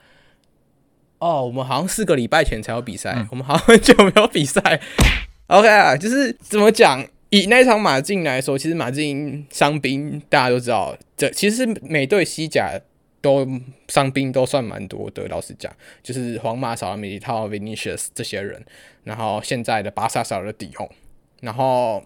[1.18, 4.80] 哦，我们好像四个礼拜前才有比赛，嗯、我们好像很久没有比赛。
[5.46, 7.06] OK 啊，就是怎么讲？
[7.30, 12.78] 以那场马竞来说，其实马竞伤兵大家都知道，这其实每队西甲
[13.22, 13.46] 都
[13.88, 15.26] 伤兵都算蛮多的。
[15.28, 18.62] 老实讲，就是皇马少了米利套、Vinicius 这些人，
[19.04, 20.90] 然后现在的巴萨少了迪翁，
[21.40, 22.04] 然后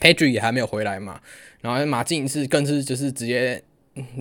[0.00, 1.20] Pedri 也还没有回来嘛，
[1.60, 3.62] 然后马竞是更是就是直接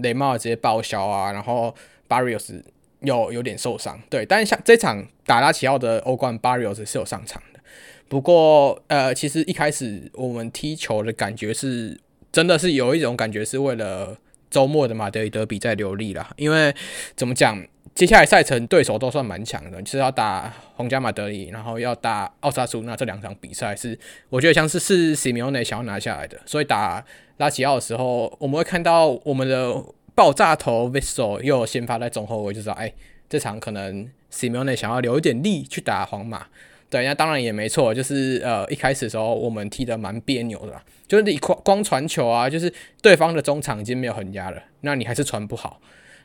[0.03, 1.73] 雷帽直接报销啊，然后
[2.09, 2.61] Barrios
[2.99, 7.59] 又有点受伤，对，但是像这场打拉齐奥的欧冠，Barrios 是有上场的。
[8.07, 11.97] 不过，呃，其实一开始我们踢球的感觉是，
[12.31, 14.17] 真的是有一种感觉是为了
[14.51, 16.29] 周末的马德里德比在留力啦。
[16.35, 16.71] 因为
[17.15, 17.59] 怎么讲，
[17.95, 23.97] 接下来赛程对手都算蛮强的，就是要打皇家马德里，然后要打奥萨苏纳，这两场比赛是
[24.29, 26.39] 我觉得像是是西米奥内想要拿下来的。
[26.45, 27.03] 所以打
[27.37, 29.83] 拉齐奥的时候，我们会看到我们的
[30.13, 32.93] 爆炸头 Vissel 又先发在中后卫，就知道哎，
[33.27, 36.45] 这场可能西米奥内想要留一点力去打皇马。
[36.91, 45.79] 对，那当然也没错，就是呃一开始的时候我们踢得蛮别扭的，就是你光光传球啊，就是对方的中场已经没有横压了，那你还是传不好。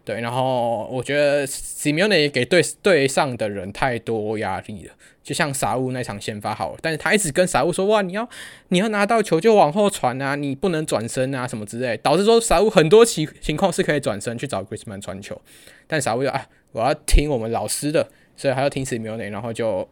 [0.04, 8.28] 对，然后我觉得 Simone 给对对上的人太多压力了，就像沙乌那场先发好了，但是他一直跟沙乌说哇，你要
[8.70, 15.40] 你要拿到球就往后传啊，你不能转身啊什么之类，导致说沙乌很多情情况是可以转身去找 Griezmann 传球，
[15.86, 19.88] 但沙乌就啊我要听我们老师的，所以还要听 Simone，然后就。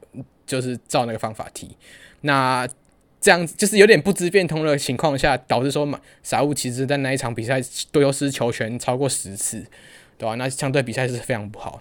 [0.47, 1.71] 就是照那个方法踢，
[2.21, 2.69] 那
[3.21, 7.59] 这样子就是有点不知变通的情况下，导致说马沙乌其实在那一场比赛
[7.91, 9.65] 丢失球权超过十次，
[10.19, 11.81] 对吧、那相对比赛是非常不好，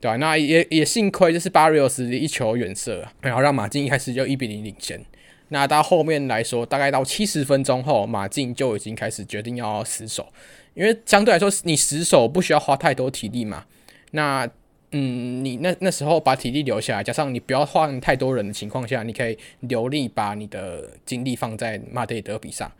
[0.00, 5.04] 对吧、那也也幸亏就是巴瑞奥斯一球远射，然后让马竞一开始就一比零领先。
[5.48, 10.28] 那到后面来说，大概到七十分钟后，马竞就已经开始决定要死守，
[10.74, 13.64] 因为相对来说你死守不需要花太多体力嘛，
[14.12, 14.48] 那。
[14.96, 22.70] 嗯，你那那时候把体力留下来，加上你不要换太多人的情况下，你可以留力把你的精力放在马德里德比上。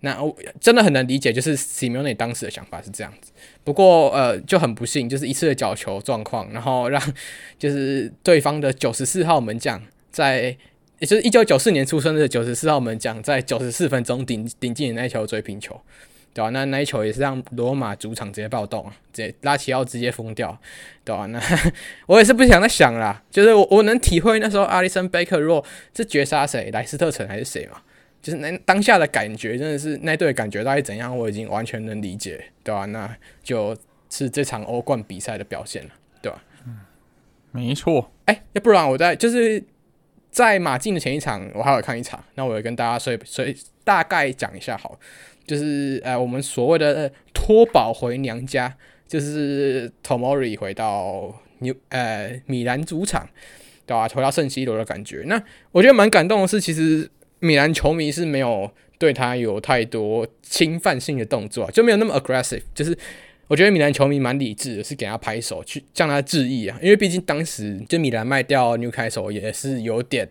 [0.00, 3.32] 那我真的很能理解，就是 Simone 当时的想法是这样子。
[3.64, 7.02] 不过呃，就很不幸，就是一次的角球状况，然后让
[7.58, 10.56] 就是对方的九十四号门将在，
[11.00, 15.80] 也就是一九九四年出生的九十四号门将，在九十四分钟顶顶进那球追平球。
[16.36, 16.50] 对吧、啊？
[16.50, 20.54] 那那一球也是让罗马主场直接暴动啊，直接拉齐奥直接疯掉，
[21.02, 21.26] 对吧、啊？
[21.32, 21.40] 那
[22.04, 25.64] 我也是不想再想啦，就是我我能体会那时候阿里森贝克若
[25.96, 27.80] 是绝杀谁，莱斯特城还是谁嘛？
[28.20, 32.84] 就是那当下的感觉真的是那队感觉到底怎样，我已经完全能理解，对吧、啊？
[32.84, 33.74] 那就
[34.10, 36.66] 是这场欧冠比赛的表现了，对吧、啊？
[36.66, 36.80] 嗯，
[37.52, 38.12] 没错。
[38.26, 39.64] 哎、欸，要不然我在就是
[40.30, 44.98] 在马竞的前一场，我还有看一场，那我也跟大家所以所以大概讲一下好。
[45.46, 53.28] 就是呃，我们所谓的托宝回娘家，就是 Tomori 回到纽呃米兰主场，
[53.86, 54.08] 对吧、啊？
[54.08, 55.22] 回到圣西罗的感觉。
[55.26, 62.62] 那我觉得蛮感动的是，其实米兰球迷是没有对他有太多侵犯性的动作，就没有那么 aggressive。
[62.74, 62.96] 就是
[63.46, 70.28] 我觉得米兰球迷蛮理智的，是给他拍手去向他致意啊，因为毕竟当时就米兰卖掉纽卡素也是有点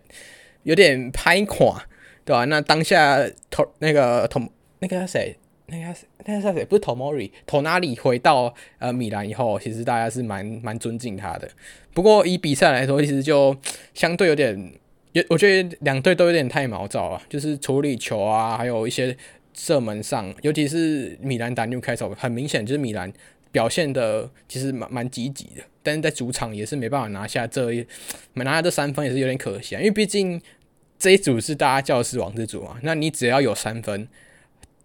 [0.64, 1.82] 有点拍垮，
[2.24, 5.36] 对吧、那当下头那个同那个谁？
[5.66, 6.64] 那个那个谁？
[6.64, 11.48] 不是 Tomori，托纳里回到呃米兰以后，其实大家是蛮蛮尊敬他的。
[11.92, 13.56] 不过以比赛来说，其实就
[13.94, 14.72] 相对有点，
[15.12, 19.16] 也我觉得两队都有点太毛躁了，就是处理球啊，还有一些。
[19.58, 23.10] 射门上，尤其是米兰打纽卡素，很明显就是米兰
[23.50, 27.86] 表现的其实蛮蛮积极的，但是在主场也是没办法拿下这一，
[28.34, 30.38] 没拿下这三分也是有点可惜啊，因为毕竟
[30.98, 34.06] 这一组是大家叫是王之组嘛，那你只要有三分，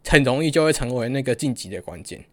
[0.07, 2.23] 很容易就会成为那个晋级的关键。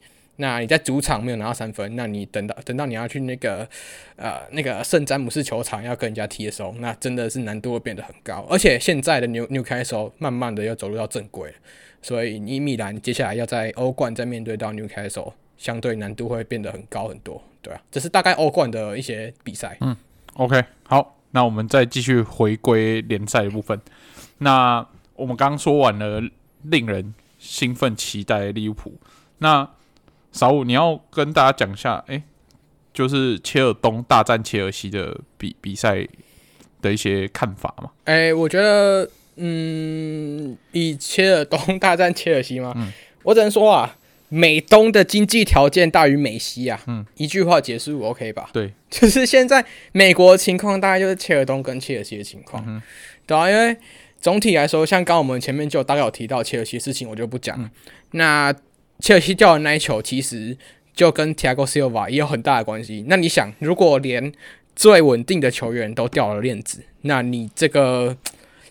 [0.40, 3.68] 那你在主场没有拿到三分，那你等到等到你要去那个
[4.14, 8.46] 呃那个圣詹姆斯球场要跟人家踢的时候，那真的是难度会变得很高。
[8.48, 11.52] 而且现在的纽纽卡素慢慢的又走入到正轨，
[12.00, 17.42] 所以你米兰接下来要在欧冠再面对到纽卡素，相对难度会变得很高很多。
[17.61, 19.76] 对啊，这是大概欧冠的一些比赛。
[19.81, 19.96] 嗯
[20.35, 23.81] ，OK，好，那我们再继续回归联赛的部分。
[24.38, 26.22] 那我们刚说完了
[26.62, 28.98] 令人兴奋期待利物浦，
[29.38, 29.70] 那。
[30.31, 32.22] 小五，你要跟大家讲一下，哎、欸，
[32.92, 36.07] 就是切尔东大战切尔西的比比赛
[36.83, 37.90] 的一些看法嘛？
[38.05, 42.74] 哎、欸，我觉得，嗯，以切尔东大战切尔西吗？
[42.77, 43.96] 嗯，我只能说啊，
[44.29, 46.79] 美东的经济条件大于美西啊。
[46.87, 48.51] 嗯，一句话结束，OK 吧？
[48.53, 52.62] 对，就是现在美国的情况大概就是切尔东跟切尔西的情况。
[52.68, 52.81] 嗯，
[53.27, 53.77] 对啊，因为
[54.20, 57.70] 总体来说，像刚我们前面就大概有提到切尔西的事情，我就不讲、嗯、
[58.12, 58.54] 那。
[59.00, 60.59] 切尔西掉的那一球，其实
[60.92, 63.04] 就跟 Tiago Silva 也有很大的关系。
[63.07, 64.33] 那你想，如果连
[64.74, 68.16] 最稳定的球员都掉了链子，那你这个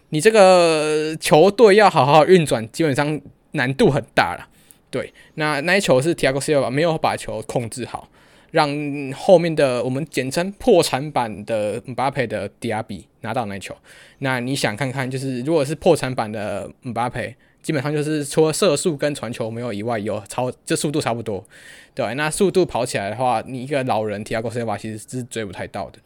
[0.10, 4.50] 你这个球队要好好运转，基本上难度很大了。
[4.92, 8.10] 对，那那一球是 Tiago Silva 没有把球控制好，
[8.52, 8.70] 让
[9.14, 13.76] 后面的我们简称破产版的姆巴佩的迪亚比拿到那球。
[14.20, 17.36] 那你想看看，就是如果是破产版的姆巴佩。
[17.64, 21.46] 基本上就是除了射速跟传球没有以外，有超这速度差不多，
[21.94, 22.16] 对。
[22.16, 26.00] 那速度跑起来的话，你一个老人提亚戈塞瓦其实是追不太到的。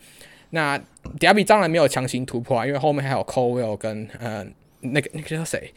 [0.52, 0.76] 那
[1.20, 4.44] 迪亚比当然没有强行突破啊，因为后面还有 Colwill 跟呃
[4.80, 5.72] 那个那个叫谁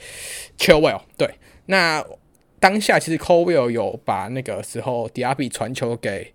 [0.57, 1.03] ，Chilwell。
[1.19, 1.29] 对，
[1.67, 2.03] 那
[2.59, 6.33] 当下其实 Colwill 有把那个时候迪亚比传球给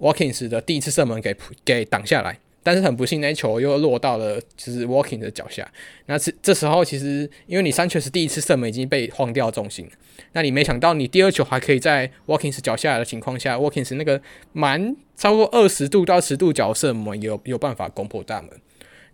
[0.00, 2.38] Watkins 的第一次射门给给挡下来。
[2.62, 5.66] 但是很不幸，那球又落到了就是 Walkins 的脚下。
[6.04, 9.90] 那这这时候，其实因为你三确实第一次射门已经被晃掉重心，
[10.32, 14.20] 那你没想到你第二球还可以在 Walkins 脚下的情况下，Walkins 那个
[14.52, 18.50] 蛮超过二十度到十度角射门有有办法攻破大门，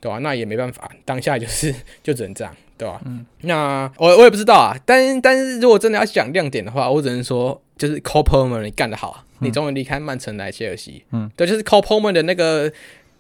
[0.01, 0.19] 对吧、啊？
[0.19, 1.73] 那也没办法，当下就是
[2.03, 3.03] 就只能这样，对吧、啊？
[3.07, 3.25] 嗯。
[3.43, 12.73] 那我我也不知道啊，但但是如果真的要讲亮点的话，我只能说就是 Cole Palmer 你干得好，你终于离开曼城来切尔西，嗯，对，就是 Cole Palmer 的那个。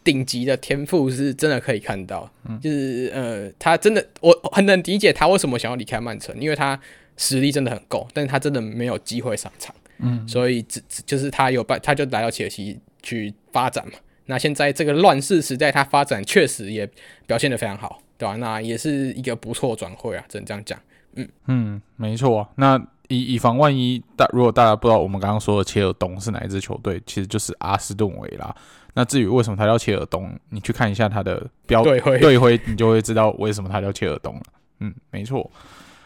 [0.07, 6.81] 顶级的天赋是真的可以看到，嗯、就是呃，他真的我很能理解他为什么想要离开曼城，因为他
[7.16, 13.95] 实力真的很够，但是他真的没有机会上场，嗯，所以只就是他有办，他就来到切尔西去发展嘛。
[14.27, 16.88] 那现在这个乱世时代，他发展确实也
[17.27, 18.37] 表现得非常好，对吧、啊？
[18.37, 20.81] 那也是一个不错转会啊，只能这样讲。
[21.16, 22.49] 嗯嗯，没错啊。
[22.55, 28.55] 那以以防万一，大如果大家不知道我们刚刚说的切尔东是哪一支球队，其实就是阿斯顿维拉。
[28.95, 34.42] 那至于为什么他叫切尔东，你去看一下他的标队徽，队徽你就会知道为什么他叫切尔东了。
[34.81, 35.51] 嗯，没错。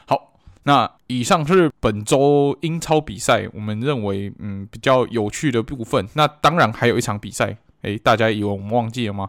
[0.06, 0.34] 好，
[0.64, 6.08] 那以上是本周英超比赛，我们认为嗯比较有趣的部分。
[6.14, 9.28] 那当然还有一场比赛，诶，大家以为我们忘记了吗？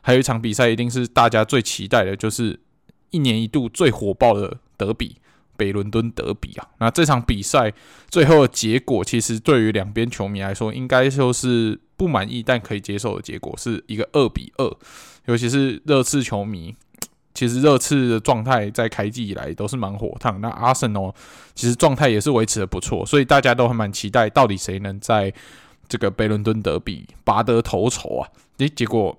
[0.00, 2.58] 还有一场比赛一定是大家最期待的，就是
[3.10, 5.16] 一年一度最火爆的德比。
[5.62, 7.72] 北伦敦德比啊，那这场比赛
[8.08, 14.76] 最后的结果，其实对于两边球迷来说，应该就是不满意但可以接受的结果，是一个二比二。
[15.26, 16.74] 尤其是热刺球迷，
[17.32, 20.40] 其实热刺的状态在开季以来都是蛮火烫。
[20.40, 21.14] 那阿森纳
[21.54, 25.32] 其实状态也是维持的不错，所以大家都还蛮期待，到底谁能在
[25.86, 28.28] 这个北伦敦德比拔得头筹啊？
[28.58, 29.16] 诶，结果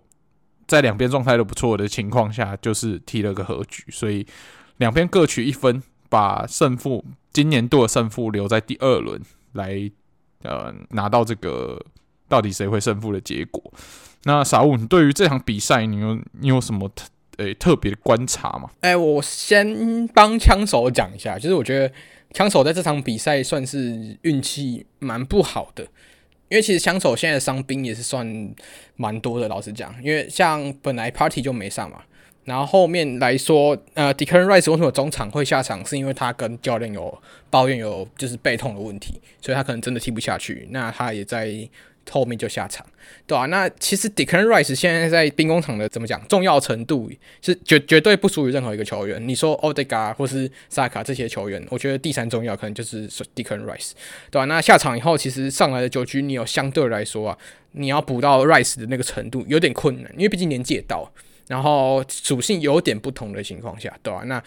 [0.67, 4.27] 在两边状态都不错的情况下，就是踢了个和局，所以
[4.75, 5.81] 两边各取一分。
[6.13, 9.19] 把胜负今年度的胜负留在第二轮
[9.53, 9.89] 来，
[10.43, 11.83] 呃，拿到这个
[12.29, 13.73] 到底谁会胜负的结果。
[14.25, 17.07] 那傻物，你对于这场比赛，你有你有什么特
[17.37, 18.69] 诶、特别的观察吗？
[18.81, 21.91] 哎、我先帮枪手讲一下，就是我觉得
[22.31, 25.83] 枪手在这场比赛算是运气蛮不好的，
[26.49, 28.53] 因为其实枪手现在伤兵也是算
[28.97, 32.03] 蛮多的，老实讲，因为像本来 Party 就没上嘛。
[32.45, 37.17] 然后后面来说，呃，Declan Rice 为什么中场会下场，是因为他跟教练有
[37.49, 40.67] 抱怨有就是背痛的问题，所以他可能真的踢不下去。
[40.71, 41.49] 那他也在
[42.11, 42.85] 后面就下场，
[43.25, 43.45] 对、啊？
[43.45, 47.09] 那其实 Declan Rice 现在在兵工厂的怎么讲重要程度
[47.41, 49.25] 是绝绝对不输于任何一个球员。
[49.25, 53.91] 你说 o d e g a 或是萨卡这些球员，我觉得第三重要可能就是 Declan Rice，
[54.29, 54.43] 对、啊？
[54.43, 57.37] 那下场以后，其实上来的九局你有相对来说啊，
[57.71, 61.09] 你要补到 Rice 的那个程度有点困难，因为毕竟年纪也到。
[61.47, 64.41] 然后属性有点不同的情况下，对吧、那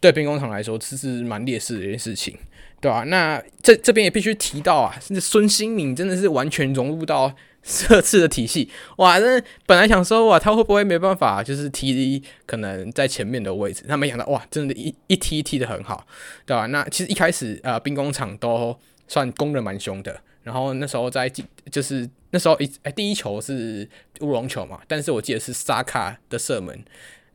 [0.00, 2.36] 对兵工厂来说，这是蛮劣势的一件事情，
[2.80, 9.18] 对吧、那这这边也必须提到啊，甚至孙兴慜真的是完全融入到这次的体系，哇！
[9.18, 13.84] 那本来想说哇，他会不会没办法，就是踢可能在前面的位置？
[13.86, 16.06] 他没想到哇，真的一一踢踢的很好，
[16.46, 16.66] 对吧、啊？
[16.66, 18.74] 那其实一开始呃，兵工厂都
[19.06, 20.18] 算攻得蛮凶的。
[20.42, 23.88] 然后那时候在进就是那时候一哎第一球是
[24.20, 26.82] 乌龙球嘛，但是我记得是萨卡的射门，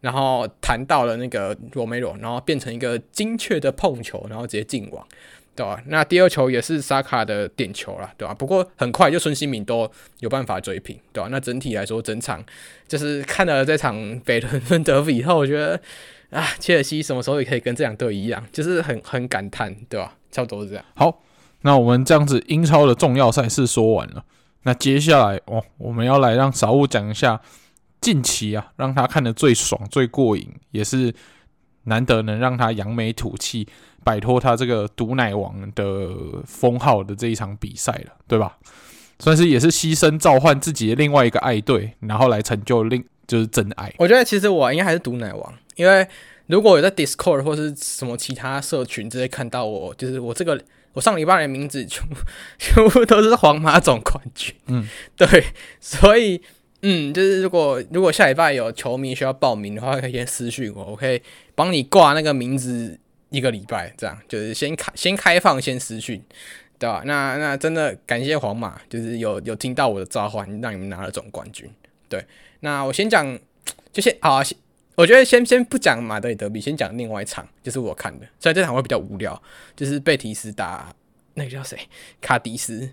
[0.01, 5.07] 然后弹到了那个罗梅罗，然后变成一个精确的碰球，然后直接进网，
[5.55, 5.81] 对吧？
[5.87, 8.33] 那第二球也是萨卡的点球啦，对吧？
[8.33, 9.89] 不过很快就孙兴慜都
[10.19, 11.29] 有办法追平，对吧？
[11.31, 12.43] 那整体来说，整场
[12.87, 15.79] 就是看了这场北伦敦德比以后，我觉得
[16.31, 20.17] 啊，切尔西什么时候也可以跟这两队一样，就是很很感叹，对吧？
[20.31, 20.83] 差不多是这样。
[20.95, 21.21] 好。
[21.65, 24.23] 那我们这样子，英超的重要赛事说完了。
[24.65, 27.41] 那接下来哦，我们要来让小物讲一下
[27.99, 31.11] 近期啊，让他看得最爽、最过瘾，也是
[31.85, 33.67] 难得能让他扬眉吐气、
[34.03, 36.07] 摆脱他这个毒奶王的
[36.45, 38.59] 封号的这一场比赛了，对吧？
[39.17, 43.91] 算是也是牺牲召唤自己的另外一个爱队，然后来成就另就是真爱。
[43.97, 46.07] 我觉得其实我应该还是毒奶王，因为
[46.45, 50.61] 如果有在 Discord 或是什么其他社群直接看到我，就是我这个。
[50.95, 52.15] 我上礼拜的名字全部
[52.57, 55.27] 全部都是皇马总冠军，嗯， 对，
[55.79, 56.41] 所以
[56.81, 61.21] 嗯，就是如果如果下礼拜有球迷需要报名的话，可以先私讯我，我可以
[61.53, 62.97] 帮你挂那个名字
[63.29, 66.23] 一个礼拜，这样就是先开先开放先私讯，
[66.79, 67.03] 对吧？
[67.05, 71.69] 那那真的感谢皇马，就是有有听到我的召唤，让你们拿了总冠军。
[72.07, 72.25] 对，
[72.61, 73.37] 那我先讲，
[73.91, 74.41] 就先好。
[74.95, 79.41] 我觉得先先不讲马德里德比，先讲另外一场，就是我看的，所以这场会比较无聊，
[79.75, 80.95] 就是贝蒂斯打
[81.33, 81.77] 那个叫谁
[82.21, 82.89] 卡迪斯，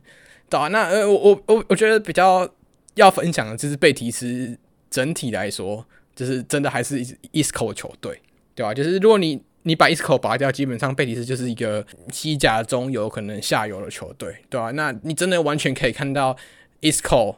[0.51, 2.49] 对啊，那呃我我我我觉得比较
[2.95, 4.59] 要分享的就是贝蒂斯
[4.91, 5.87] 整体来说，
[6.17, 8.21] 就是真的还是伊斯科球队，
[8.55, 8.75] 对吧？
[8.75, 14.73] 就是如果你你把伊斯科拔掉，基本上贝蒂斯就是一个西甲中游可能下游的球队，对吧？
[14.73, 16.37] 那你真的完全可以看到
[16.81, 17.37] 伊斯科。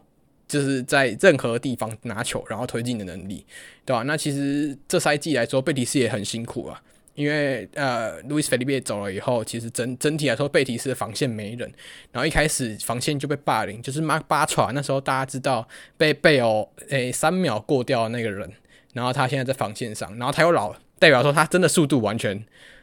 [0.54, 3.44] 就是在任何地方拿球，然后推进的能力，
[3.84, 4.04] 对吧？
[4.04, 6.80] 那其实这赛季来说，贝蒂斯也很辛苦啊，
[7.16, 11.68] 因为呃，路易斯·费利贝走了以后，其实整整体来说，贝蒂斯的防线没人，
[12.12, 18.48] 然后一开始防线就被霸凌，就是马巴查那时候大家知道被贝欧诶三秒过掉那个人，
[18.92, 22.40] 然后他现在在防线上，然后他又老，代表说他真的速度完全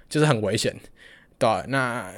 [0.10, 0.76] 就是很危险，
[1.40, 1.64] 对吧？
[1.70, 2.14] 那。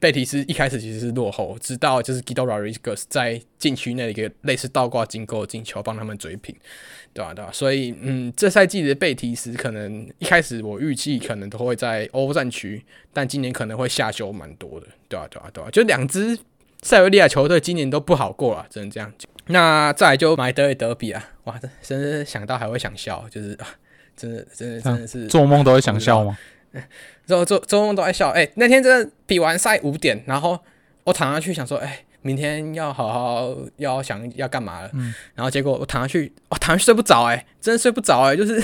[0.00, 6.54] 贝蒂斯一开始其实是落后，直到就是 Guido Rodriguez 在禁区内一个类似倒挂金钩的进球，帮他们追平，
[7.14, 7.34] 对吧、啊？
[7.34, 7.52] 对吧、啊？
[7.52, 15.28] 所以，嗯，这赛季的贝蒂斯可能一开始我预计可能都会在欧战区，但今年可能会下修蛮多的，对吧、啊？
[15.30, 15.50] 对吧、啊？
[15.52, 15.70] 对吧、啊？
[15.70, 16.38] 就两支
[16.82, 19.12] 塞维利亚球队今年都不好过了，只能这样。
[19.46, 23.66] 那再来就马德里德比啊，哇，真是想到还会想笑，就是啊，
[24.14, 26.38] 真的，真的，真的是做梦都会想笑吗？
[27.26, 30.58] 周周周梦都爱笑，哎、欸，那天真的比完赛五点，然后
[31.04, 38.62] 我躺下去想说，哎、欸，明天要好好要想要干嘛了，嗯，然后结果我躺下去，我躺下去睡不着，哎，真的睡不着，哎，就是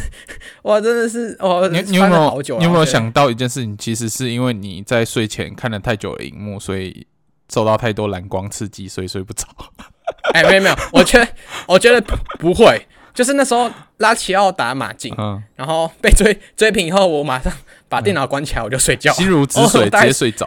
[0.63, 7.07] 哇，真的是哦，你你有没有你有没有想到一件事情，其实是因为你在睡前看了太久的荧幕，所以
[7.53, 9.47] 受到太多蓝光刺激，所以睡不着。
[10.33, 11.29] 哎、欸，没有没有，我觉得
[11.67, 12.01] 我觉得
[12.39, 12.87] 不会。
[13.15, 17.51] 就是那时候拉齐奥打马竞，嗯，然后被追追平以后，我马上
[17.89, 20.47] 把电脑关起来，我就睡觉，心如止水，直接睡着。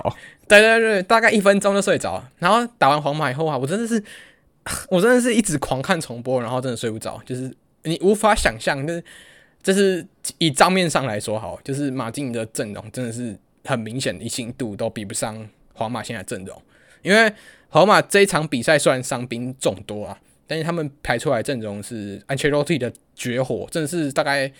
[0.49, 2.22] 对对对，大概一分钟就睡着。
[2.39, 4.03] 然后打完皇马以后啊，我真的是，
[4.89, 7.22] 我真的是一直狂看重播，然后真的睡不着。
[7.26, 7.49] 就是
[7.84, 9.03] 你无法想象，就是
[9.63, 10.05] 就是
[10.38, 16.61] 以账面上来说，好，就是马竞的阵容真的是很明显，一星度都比不上皇马现在阵容。
[17.01, 17.34] 因为
[17.70, 20.18] 皇马这一场比赛虽然伤兵众多啊。
[20.48, 24.52] 但是他们排出来阵容是安切洛蒂的绝活，真的是大概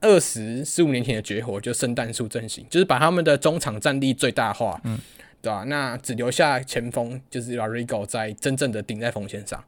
[0.00, 4.98] 二十四五年前的绝活，就圣诞树阵型，就是把他们的中场战力最大化，嗯，
[5.40, 5.64] 对吧？
[5.64, 9.62] 那只留下前锋，就是 Rodrigo，在真正的顶在锋线上。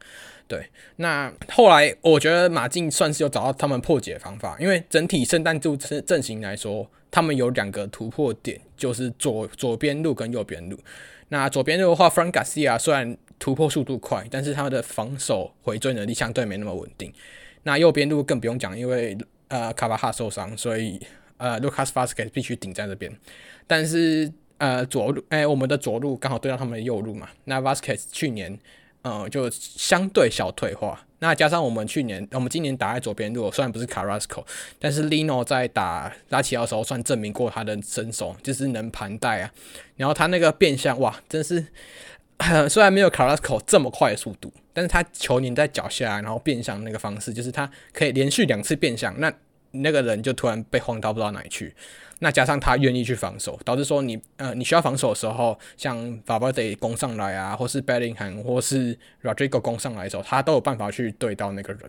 [0.46, 0.66] 对，
[0.96, 10.78] 那后来我觉得马竞算是有找到他们破解方法，因为整体圣诞树阵型来说，他们有两个突破点，就是左左边路跟右边路。
[11.28, 17.12] 那左边路的话，Fran Garcia 虽然突破速度快，但是他的防守回追能力相对没那么稳定。
[17.64, 19.16] 那右边路更不用讲，因为
[19.48, 20.98] 呃卡巴哈受伤，所以
[21.36, 23.12] 呃 Lucas Vazquez 必须顶在这边。
[23.66, 27.28] 但是呃左路哎、我们的左路刚好对到他们的右路嘛。
[27.44, 28.58] 那 Vazquez 去年
[29.02, 31.04] 呃就相对小退化。
[31.20, 34.44] 那加上我们去年我们今年打在左边路，虽然不是 Carrasco，
[34.78, 39.52] 但是 Lino 在打拉齐奥的时候算证明过他的身手，就是能盘带啊。
[39.96, 41.66] 然后他那个变向哇，真是。
[42.70, 49.32] 虽然没有卡拉斯科这么快的速度，但是他球拧在脚下，然后变向那个方式，就是他可以连续两次变向，那
[49.72, 51.74] 那个人就突然被晃到不知道哪里去。
[52.20, 61.82] 那加上他愿意去防守，导致说你呃你需要防守的时候，像 Valverde 攻上来啊，或是 Bellingham 或是 Rodrigo 攻上来的时候，他都有办法去对到那个人。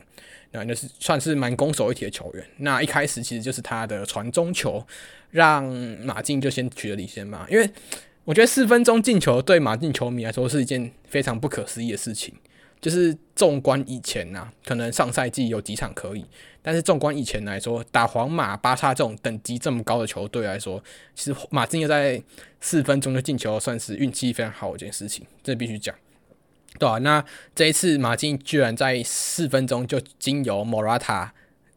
[0.52, 2.44] 那那是算是蛮攻守一体的球员。
[2.58, 4.86] 那一开始其实就是他的传中球，
[5.32, 5.64] 让
[6.04, 7.70] 马竞就先取得领先嘛，因为。
[8.30, 12.32] 我觉得四分钟进球对马竞球迷来说是一件非常不可思议的事情。
[12.80, 16.24] 就是纵观以前呐、啊，可能上赛季有几场可以，
[16.62, 20.82] 但是纵观以前来说，打皇马、巴萨这种等级这么高的球队来说，
[21.16, 22.22] 其实马竞又在
[22.62, 25.94] 四分钟就进球，算是运气非常好的一件事情，这必须讲。
[26.78, 27.26] 对啊，那
[27.56, 31.34] 这一次马竞居然在四分钟就经由莫拉塔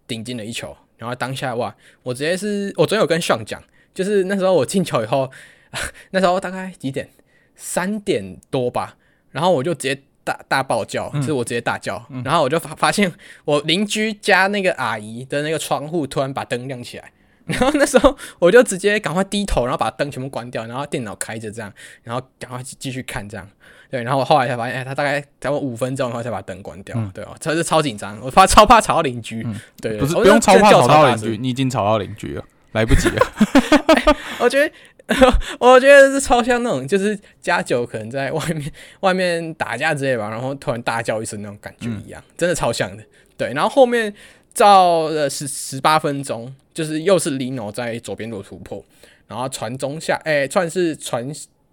[0.07, 3.61] 顶进了一球，然后当下哇，我直接是我昨天有跟上讲，
[3.95, 5.31] 就是那时候我进球以后。
[6.11, 7.09] 那时候大概几点？
[7.57, 8.97] 三点多吧。
[9.31, 12.05] 然后我就直接大大爆叫，就是我直接大叫。
[12.11, 13.11] 嗯、然后我就发发现
[13.45, 17.13] 我邻居家那个阿姨的那个窗户突然把灯亮起来。
[17.47, 21.73] 然后那时候我就直接赶快低头，然后把灯全部关掉，然后电脑开着这样，
[22.05, 23.49] 然后赶快继续看这样。
[23.91, 26.97] 对，然后我后来才发现，哎，他大概等我五分钟，然后才把灯关掉。
[26.97, 29.43] 嗯、对哦，真是超紧张，我怕超怕吵到邻居。
[29.45, 33.33] 嗯、对，不是不用超怕吵到邻居，你已经吵到邻居了，来不及了。
[33.37, 34.73] 欸、 我觉得。
[35.59, 43.03] 我觉得是超像那种，就是加九可能在外面外面打架之类吧，然后突然大叫一声那种感觉一样，真的超像的。
[43.37, 44.15] 对，然后后面
[44.55, 48.83] 到了十十八分钟，就是又是 Lino 在左边路突破，
[49.27, 51.29] 然后传中下，哎、算是传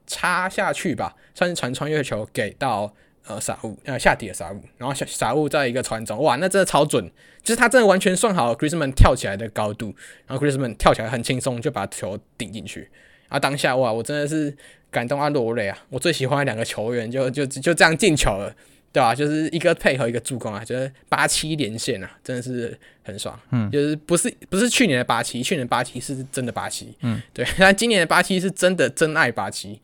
[0.07, 2.91] 插下去吧，算是传穿越球给到。
[3.29, 7.07] 呃，沙乌呃下底的沙乌，然后小沙乌在一个传中，哇，那真的超准，
[7.43, 9.93] 就是他真的完全算好，Chrisman 跳起来的高度，
[10.25, 12.89] 然后 Chrisman 跳起来很轻松就把球顶进去，
[13.27, 14.57] 啊，当下哇，我真的是
[14.89, 18.51] 感动啊落泪啊，我最喜欢的两个球员就就就这样进球了，
[18.91, 19.13] 对吧、啊？
[19.13, 29.79] 就是一个配合一个助攻啊，就是八七连线啊，真的是很爽，嗯，就是不是不是去年的八七，去年八七是真的八七，嗯，对，但今年的八七是真的真爱八七。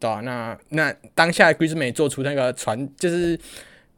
[0.00, 3.38] 对啊，那那当下 Griezmann 做出那个传，就是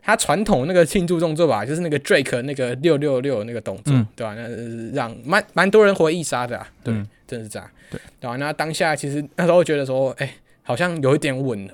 [0.03, 4.35] 他传统那个庆祝动作吧，就是那个 Drake 那个六六六那个动作，嗯、对吧、啊？
[4.37, 11.73] 那是让蛮蛮多人回忆杀的啊，对，嗯、真是这样，对，对啊，那当下其实那时候觉得说，哎、欸，好像有一点稳了，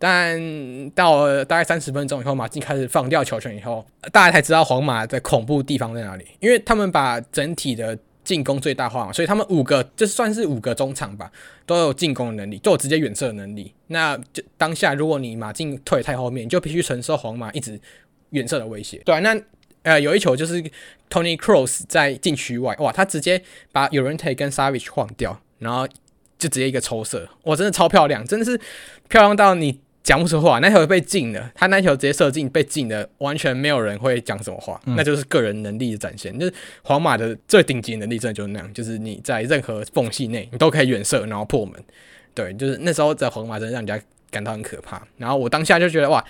[0.00, 7.96] 但到了大概三十分钟以后，马竞开始放掉球权以后，大家才知道皇马的恐怖地方在哪里，因为他们把整体的。
[8.22, 11.30] 进攻最大化嘛，所以他们五个就算是五个中场吧，
[11.66, 13.72] 都有进攻的能力，都有直接远射的能力。
[13.88, 17.80] 那就当下，如果你马竞退太后面，你就必须承受皇马一直
[18.30, 18.98] 远射的威胁。
[19.04, 19.36] 对，那
[19.82, 20.62] 呃有一球就是
[21.08, 23.42] Tony Cross 在禁区外，哇，他直接
[23.72, 25.86] 把有人腿跟 Savage 晃掉，然后
[26.38, 28.60] 就直接一个抽射，哇，真的超漂亮，真的是
[29.08, 29.80] 漂亮到你。
[30.02, 36.36] 讲不出话，那球被禁了，他那球直接射进被禁了，完全没有人会讲什么话，嗯、那就是个人能力的展现。
[36.38, 41.74] 就是皇马的最顶级能力，真的就是那样，就是你在任何缝隙内，你都可以远射，然后破门。
[42.34, 45.02] 对，就是那时候在皇马，真的让人家感到很可怕。
[45.18, 46.24] 然后我当下就觉得哇，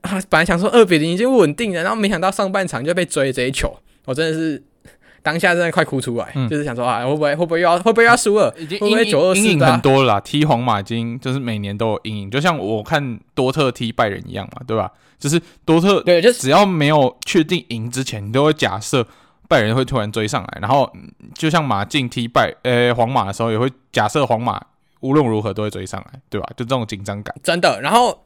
[0.00, 4.62] 啊， 本来想说二比零已经稳定了，然后没想到上半场就被追这一球，我真的是。
[5.22, 8.54] 当下真的快哭出来，嗯、就是想说啊，会不会会不会又要会不会又要输了？
[8.56, 10.20] 已经会不会九二四阴影很多了啦。
[10.20, 14.90] 踢皇马已经就是每年都有阴影，就像我看多特踢拜仁一样嘛，对吧？
[15.18, 19.06] 就是多特对，就只要没有确定赢之前，你都会假设
[19.48, 20.58] 拜仁会突然追上来。
[20.60, 20.90] 然后
[21.34, 24.62] 就像马竞踢拜呃皇马的时候，也会假设皇马
[25.00, 26.48] 无论如何都会追上来，对吧？
[26.56, 27.80] 就这种紧张感，真的。
[27.80, 28.24] 然后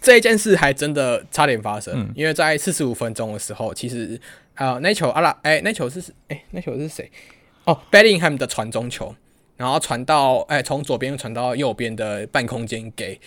[0.00, 4.20] 这一件事还真的差点发生，嗯、因为在四十五分钟的时候，其实。
[4.54, 7.10] 啊，那球阿拉，哎，那球是哎、欸，那球是谁？
[7.64, 9.14] 哦，Bellingham 的传中球，
[9.56, 13.18] 然后传到，哎，从左边传到右边的半空间给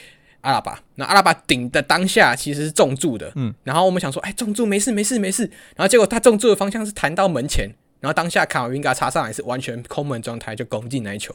[0.41, 0.81] 阿拉巴。
[0.95, 5.43] 那阿拉巴顶的当下其实是中柱的，嗯，然后我们想说，哎，中柱没事没事没事，
[5.75, 7.69] 然后结果他中柱的方向是弹到门前，
[8.05, 11.33] 然后当下卡马宾加插上来是完全空门状态就攻进那球。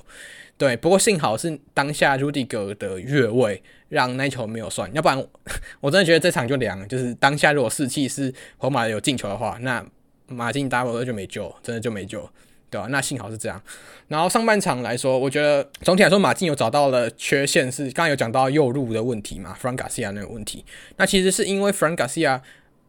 [0.56, 5.18] 对，不过幸好是当下 Rudiger 的越位让那球没有算，要不然
[5.80, 6.86] 我，真的觉得这场就凉了。
[6.86, 9.84] 就是当下如果士气是皇马有进球的话，那
[10.28, 12.30] 马竞 double 就没救，真的就没救，
[12.70, 12.86] 对吧？
[12.90, 13.60] 那幸好是这样。
[14.06, 20.64] 然后上半场来说，我觉得总体来说马竞有找到了缺陷，是刚刚有讲到右路的问题嘛，Fran Garcia 那个问题。
[20.98, 22.40] 那其实是因为 Fran Garcia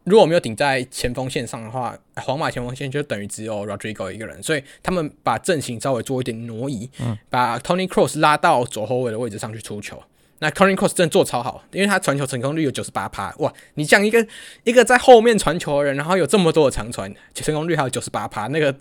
[0.04, 10.02] 如果没有顶在前锋线上的话，皇马前锋线就等于只有 Rodrigo 一个人，所以他们把阵型稍微做一点挪移，嗯、把 Tony Cross 拉到左后卫的位置上去出球。
[10.40, 13.52] 那 Tony Cross 真的做超好，因为他传球成功率有九十八趴，哇！
[13.74, 14.26] 你像一个
[14.64, 18.74] 一个在后面传球的人，然后有这么多的长传，成功率还有九十八趴，那个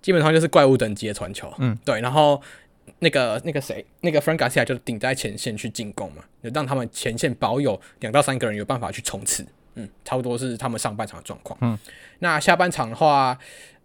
[0.00, 1.52] 基本上就是怪物等级的传球。
[1.58, 2.00] 嗯，对。
[2.00, 2.40] 然后
[3.00, 9.46] 那个那个谁，那个 Fran Garcia 就顶在前线去进攻嘛，就让他们前线保有两到三个人有办法去冲刺。
[9.76, 11.58] 嗯，差不多是他们上半场的状况。
[11.62, 11.78] 嗯，
[12.18, 13.38] 那下半场的话，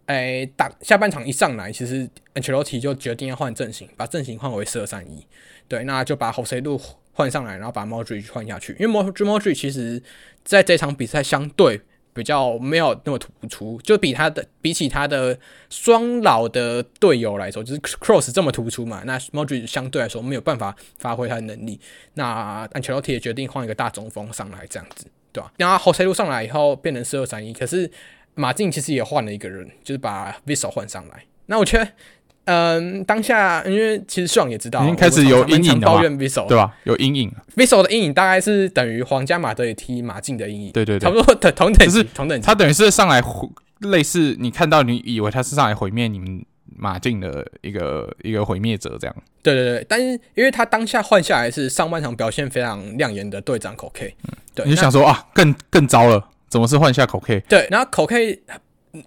[0.06, 5.26] 哎、欸，打下半场一上来，其实 Ancelotti 就决定要换阵型，把阵型换为四二三一。
[5.68, 6.80] 对，那就把 Joselu
[7.12, 8.76] 换上来，然后把 Modric 换下去。
[8.78, 10.02] 因为 Modric 其实
[10.44, 11.80] 在这场比赛相对
[12.14, 15.38] 比较没有那么突出，就比他的比起他的
[15.70, 19.02] 双老的队友来说，就是 Cross 这么突出嘛。
[19.06, 21.80] 那 Modric 相对来说没有办法发挥他的能力。
[22.14, 25.06] 那 Ancelotti 也决定换一个大中锋上来，这样子。
[25.32, 25.52] 对吧、啊？
[25.56, 27.90] 然后 Joselu 上来以后变成四二三一，可是
[28.34, 31.24] 马竞其实也换了一个人，就是把 Vissel 换上来。
[31.46, 31.88] 那我觉得，
[32.44, 36.74] 嗯，当下因为其实上也知道，已经开始有阴影抱怨 Witsel 对吧？
[36.84, 37.32] 有阴影。
[37.56, 42.46] Witsel 的阴影大概是等于皇家马德里踢马竞的阴影，对对对，差不多的同等级，同等级。
[42.46, 43.22] 他等于是上来
[43.80, 46.44] 类似你看到，你以为他是上来毁灭你们。
[46.82, 49.16] 马竞的一个一个毁灭者，这样。
[49.40, 57.38] 对对对，但是因为他当下换下来是上半场表现非常亮眼的队长口 K，嗯，对，你就想说啊，更更糟了，怎么是换下口 K？
[57.48, 58.42] 对，然后口 K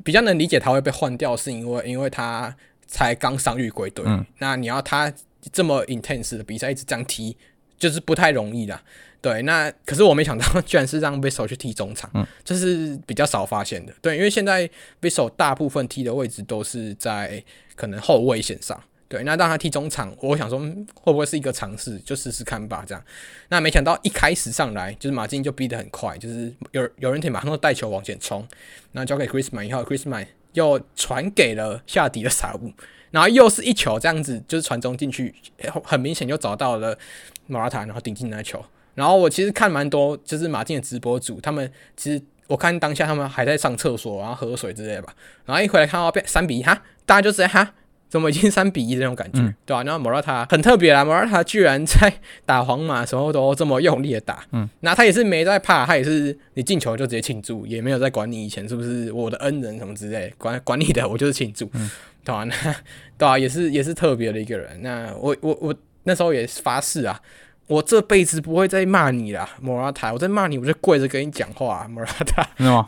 [0.05, 2.55] 比较能理解他会被换掉，是因为因为他
[2.87, 5.11] 才刚伤愈归队，嗯，那你要他
[5.51, 7.35] 这么 intense 的比赛一直这样踢，
[7.77, 8.79] 就是不太容易的。
[9.25, 13.91] 对，那可是我没想到， 居然是让 Witsel 去踢中场，嗯，这是比较少发现的。
[13.99, 14.69] 对，因为现在
[15.01, 17.43] Witsel 大部分踢的位置都是在
[17.75, 18.79] 可能后卫线上。
[19.07, 20.59] 对，那让他踢中场，我想说
[20.93, 23.03] 会不会是一个尝试，就试试看吧，这样。
[23.49, 28.47] 那没想到一开始上来就是马竞就逼得很快，就是有有人可以马上就带球往前冲，
[28.91, 32.71] 那交给 Griezmann 以后，Griezmann 又传给了下底的傻物，
[33.09, 35.33] 然后又是一球这样子，就是传中进去，
[35.83, 36.95] 很明显就找到了
[37.49, 38.63] Morata，然后顶进那球。
[38.95, 45.13] 然后我其实看蛮多，就是马竞的直播组，他们其实我看当下他们还在上厕所，然后喝水之类的吧。
[45.45, 47.73] 然后一回来看到变三比一，哈，大家就直接哈，
[48.07, 49.83] 怎么已经三比一的那种感觉，嗯、对吧、啊？
[49.83, 52.13] 然后莫拉塔很特别啦，莫拉塔居然在
[52.45, 61.91] 打皇马的时候都这么用力的打，嗯，那他也是没在怕，他也是你进球就直接庆祝，也没有在管你以前是不是我的恩人什么之类，管管你的，我就是庆祝，嗯，
[62.23, 62.43] 对吧、啊？
[62.45, 62.75] 那
[63.17, 64.81] 对啊，也是也是特别的一个人。
[64.81, 67.19] 那我我我那时候也是发誓啊。
[67.67, 70.13] 我这辈子不会再骂你啦，莫拉塔！
[70.13, 72.47] 我再骂你，我就跪着跟你讲话，莫拉塔。
[72.57, 72.85] 对啊，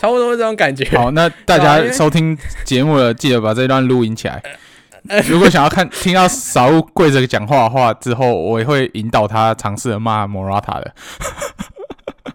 [0.00, 0.88] 差不多是这种感觉。
[0.96, 4.40] 好，那大家收听节目了，记得把这段录音起来。
[5.26, 10.94] 如果想要看听到小物跪着讲话的话，之后我也会引导他尝试着骂莫拉塔的。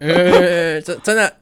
[0.00, 1.32] 呃，这真的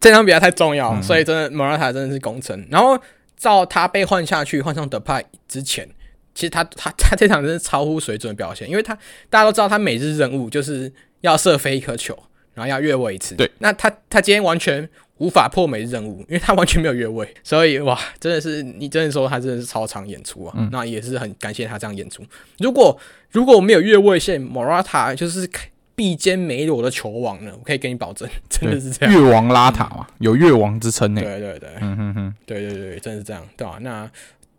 [0.00, 2.66] 这场比赛太重要，所以真的莫拉塔真的是功臣。
[2.68, 2.98] 然后
[3.36, 5.88] 照他被换下去，换上德派之前。
[6.34, 8.94] 其实他他 他这场真是超乎水准的表现，因为他
[9.28, 12.18] 大家都知道他每日任务就是要射飞一颗球，
[12.54, 13.34] 然后要越位一次。
[13.34, 20.54] 对，那他他今天完全无法破每日任务，因为他完全没有越位，所以哇，真的是你真的说他真的是超常演出啊！
[20.56, 22.24] 嗯、那也是很感谢他这样演出。
[22.58, 22.98] 如果
[23.30, 25.48] 如果没有越位线，Morata 就是
[25.94, 29.14] 必歼梅罗的球王呢，我可以跟你保证，真的是这样。
[29.14, 31.20] 越王拉塔嘛，嗯、有越王之称呢。
[31.20, 33.78] 对对对，嗯哼哼，对对对，真的是这样，对吧、啊？
[33.80, 34.10] 那。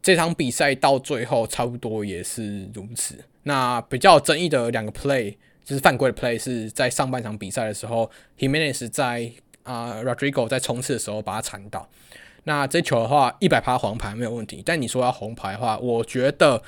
[0.04, 3.16] 这场比赛到最后差不多也是如此。
[3.44, 5.34] 那比较有争议的两个 play
[5.64, 9.32] 就是犯规的 play，是在上半场比赛的时候，Jimenez 在
[9.64, 11.90] 啊、呃、Rodrigo 在冲刺的时候把他铲倒。
[12.44, 14.62] 那这球的话，一百趴黄牌没有问题。
[14.66, 16.62] 但你说要红牌的话，我觉得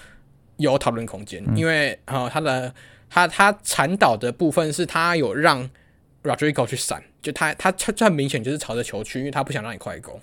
[0.56, 2.74] 有讨论空间，嗯、因为啊、呃、他的
[3.10, 5.70] 他他铲倒的部分是他有让
[6.24, 10.18] Rodrigo 去闪，就他他他很明显就是朝着球去，因为他不想让你快攻。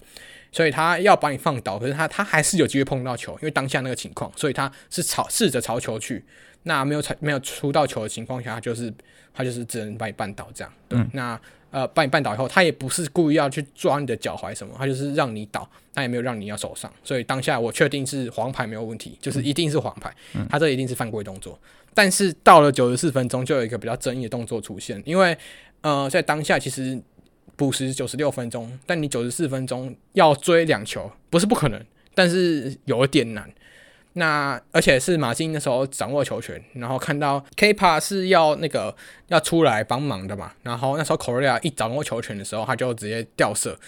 [0.53, 6.23] 所以他要把你放倒，可是他他还是有机会碰到球，因为当下那个情况，所以他是朝试着朝球去，
[6.65, 8.93] 那没有没有出到球的情况下，他就是
[9.33, 10.71] 他就是只能把你绊倒这样。
[10.87, 11.41] 对，嗯、那
[11.71, 16.93] 呃把你绊倒以后，他也不是故意要去抓你的脚踝什么，他就是让你倒，他也没有让你要受伤。
[17.03, 21.59] 所以当下我确定是黄牌没有问题，就是一定是黄牌，嗯、他这一定是犯规动作。
[21.95, 25.35] 但是到了九十四分钟，就有一个比较争议的动作出现，因为
[25.81, 27.01] 呃在当下其实。
[27.57, 31.85] 补时九十六分钟，但你九十四分钟要追两球不是不可能，
[32.15, 33.51] 但是有点难。
[34.15, 38.95] 那而且是马竞那时候掌握球权，然后看到 k p a 是要那个
[39.29, 43.79] 要出来帮忙的嘛，然后那时候 Correa 一掌握球权的时候，他就直接吊射。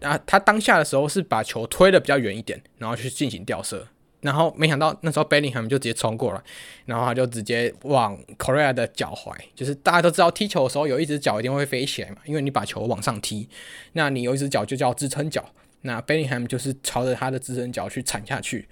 [0.00, 3.84] 啊他当下的时候是把球推的比较远一点，然后去进行吊射。
[4.24, 6.40] 然后没想到那时候 Bellingham 就直接冲过来，
[6.86, 13.46] 然后他就直接往 Correa 的脚踝，就是大家都知道踢球的时候有一只脚一定会飞起来嘛，因为你把球往上踢，
[13.92, 15.44] 那你有一只脚就叫支撑脚，
[15.82, 18.66] 那 Bellingham 就是朝着他的支撑脚去铲下去，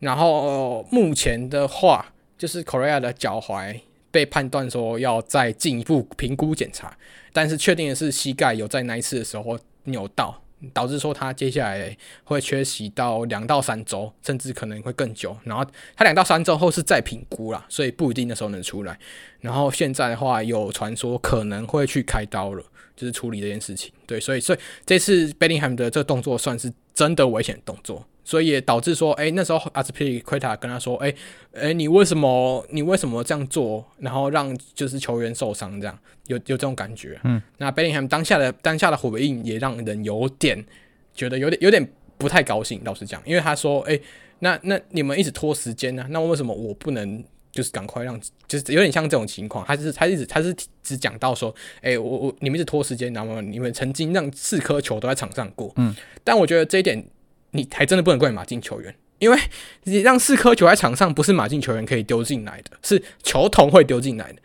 [0.00, 3.80] 然后、目前的话就是 Correa 的脚踝
[4.10, 6.94] 被判断说要再进一步评估检查，
[7.32, 10.42] 但是确定的是膝盖有在那一次的时候扭到。
[10.72, 15.36] 导致说他接下来会缺席到两到三周，甚至可能会更久。
[15.44, 15.64] 然后
[15.96, 18.98] 他两到三周后是再评估啦，所以不一定那时候能出来。
[19.40, 22.62] 然后现在的话有传说可能会去开刀了，
[22.94, 23.92] 就是处理这件事情。
[24.06, 28.06] 对，所以所以这次贝林汉姆的这个动作算是真的危险动作。
[28.30, 31.16] 所以也导致说，哎、欸，那时候阿斯皮利奎塔跟他说，哎、欸，
[31.52, 37.18] 哎、欸，你为什么，你为什么这样做，然后让就是球员受伤这样，有有这种感觉。
[37.24, 40.64] 嗯，那贝林汉姆当下的当下的回应也让人有点
[41.12, 41.84] 觉得有点有点
[42.18, 44.02] 不太高兴，老实讲，因为他说，哎、欸，
[44.38, 48.16] 那那你们一直拖时间呢、啊，那为什么我不能就是赶快让，
[48.46, 50.54] 就是有点像这种情况，他是他一直他是
[50.84, 57.04] 只讲到说，哎、欸，我我你们一直拖时间，然后你们曾经让四颗球都在场上过，嗯，但我觉得这一点。
[57.52, 59.38] 你还真的不能怪马竞球员，因为
[59.84, 64.38] 你让四颗球在场上，不是马竞球员可以丢进来的，是球童会丢进来的，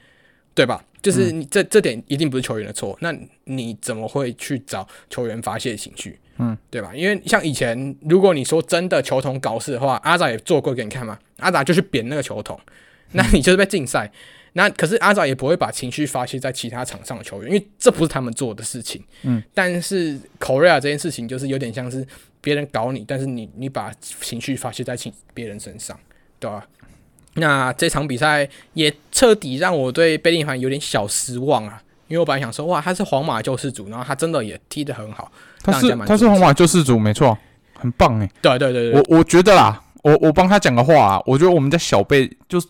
[0.54, 0.84] 对吧？
[1.02, 6.20] 就是你这这点一定不是球员的错，那你怎么会去找球员发泄情绪？
[6.40, 6.92] 嗯，对吧？
[6.96, 12.60] 因为像以前，如果你说真的球童搞事的话，阿扎也做过给你看嘛，阿扎就去扁那个球童，
[13.12, 14.12] 那你就是被禁赛。
[14.54, 19.04] 那可是阿扎也不会把情绪发泄在其他场上的球员，因为这不是他们做的事情。
[19.22, 22.06] 嗯，但是 Correa 这件事情就是有点像是。
[22.46, 24.96] 别人搞你，但是你你把情绪发泄在
[25.34, 26.00] 别人身上，
[26.40, 26.64] 对吧？
[27.34, 35.32] 那这场比赛也彻底让我对贝林汉有点小失望啊，因为我本来想说，哇，他是皇马救世主，然后他真的也踢得很好，
[35.64, 37.36] 他是他是皇马救世主，没错，
[37.74, 42.68] 很棒哎，对对对对，我我觉得啦，我我帮他讲个话啊，我觉得我们家小贝就是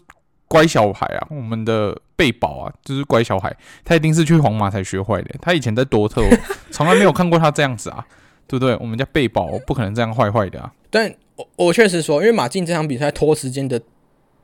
[0.48, 6.24] 乖小孩啊，我们的贝宝啊，就是乖小孩，他一定是去皇马才学坏的，他以前在多特
[6.72, 8.08] 从来没有看过他这样子啊。
[8.48, 8.76] 对不对？
[8.80, 10.72] 我们家贝宝不可能这样坏坏的啊！
[10.90, 13.82] 但我我确实说，因为马竞这场比赛拖时间的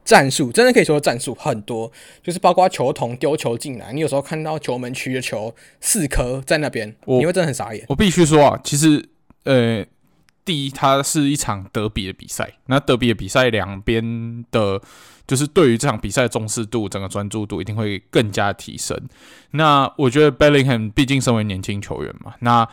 [0.03, 1.91] 战术，真的可以说战术很多，
[2.23, 7.85] 就是包括球童丢球进来，你有时候看到球门区的球四颗在那边，你会真的很傻眼。
[7.87, 9.07] 我必须说啊，其实
[9.43, 9.85] 呃，
[10.43, 14.81] 第一，它是一场德比的比赛，那德比的比赛两边的，
[15.27, 18.99] 就是对于这场比赛的重视度、整个专注度一定会更加提升。
[19.51, 22.67] 那我觉得 Bellingham 毕竟身为年轻球员嘛，那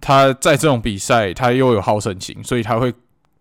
[0.00, 2.92] 他在这种比赛，他又有好胜心，所以他会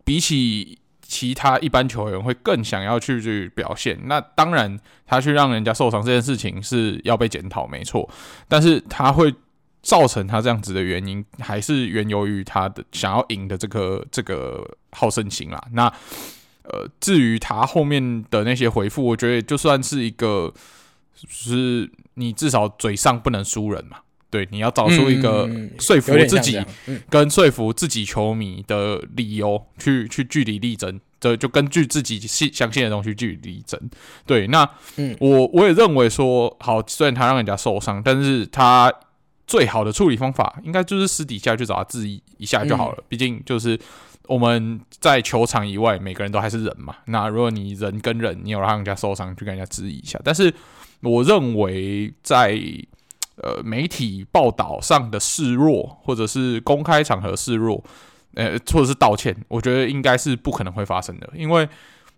[0.03, 3.99] 比起其他一般球员会更想要去去表现。
[4.05, 8.09] 那当然，他去让人家受伤这件事情是要被检讨，没错。
[8.47, 9.33] 但是他会
[9.81, 15.61] 造成他这样子的原因，还是源由于他的想要赢的这个这个好胜心啦。
[15.73, 15.87] 那
[16.63, 20.53] 呃，至于他后面的那些回复，我觉得就算是一个，
[21.27, 23.97] 是你至少嘴上不能输人嘛。
[24.33, 26.59] 对，你要找出一个说服自己
[27.07, 33.79] 跟说服自己球迷的理由，去去据理力争，这就根据自己信相信的东西据理力争。
[34.25, 34.67] 对，那
[35.19, 38.91] 我我也认为说，好，虽然他让人家受伤，但是他
[39.45, 43.03] 最好的处理方法，应该就是私底下去找他质疑一下就好了。
[43.07, 43.79] 毕竟就是
[44.25, 46.95] 我们在球场以外，每个人都还是人嘛。
[47.05, 50.19] 那如果你人跟人，你有让人家受伤，去跟人家质疑一下。
[50.23, 50.51] 但是
[51.01, 52.59] 我认为在
[53.41, 57.83] 呃，媒体报道上的示弱，或者是公开场合示弱，
[58.35, 61.67] 呃，或者是道歉，我觉得应该是不可能会发生的，因为，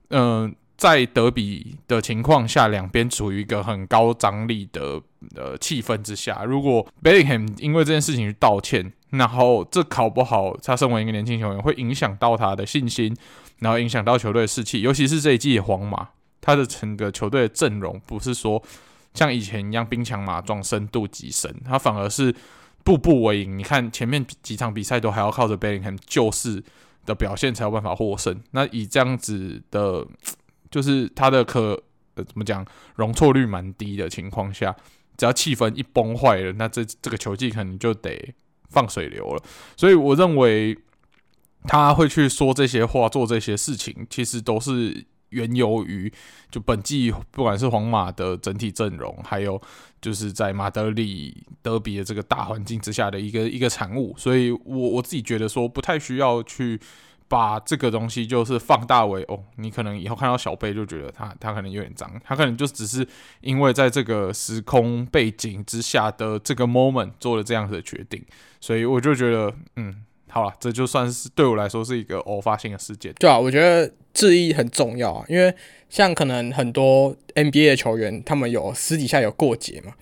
[0.09, 5.01] 嗯、在德比的情况下，两边处于一个很高张力的
[5.37, 13.15] 呃气氛之下，如果 Bellingham 因为这件事情去道歉，然后这考不好，他身为一个年轻球员，会影响到他的信心，
[13.59, 16.09] 然后影响到球队士气，尤其是这一季皇马，
[16.41, 18.61] 他的整个球队的阵容不是说。
[19.15, 22.35] 像以前一样兵强马壮、深度极深，他反而是
[22.83, 23.57] 步步为营。
[23.57, 26.61] 你看前面几场比赛都还要靠着 Bellingham 救世
[27.05, 28.43] 的表现才有办法获胜。
[28.51, 30.05] 那以这样子的，
[30.69, 31.81] 就是他的可
[32.15, 32.63] 呃怎么讲
[32.95, 34.75] 容错率蛮低的情况下，
[35.15, 38.35] 只要气氛一崩坏了，那这这个球技可能就得
[38.69, 39.41] 放水流了。
[39.77, 40.77] 所以我认为
[41.63, 45.05] 他会去说这些话、做这些事情，其实都是。
[45.35, 46.11] 缘由于
[46.49, 49.61] 就本季不管是皇马的整体阵容，还有
[50.01, 56.79] 就是在马德里德比的这个大环境之下的一个一个产物，所以我我自己觉得说不太需要去
[57.27, 63.05] 把这个东西就是放大为哦，你可能以后看到小贝就觉得他他可能有点脏，他可能就只是
[63.41, 68.23] 因为在这个时空背景之下的这个 moment 做了这样子的决定，
[68.61, 70.03] 所以我就觉得嗯。
[70.35, 73.13] 好了，这就算是对我来说是一个偶发性的事件。
[73.17, 75.55] 对啊，我觉得致意很重要啊，因为
[75.89, 79.93] 像可能很多 NBA 的球员，他们有私底下有过节嘛，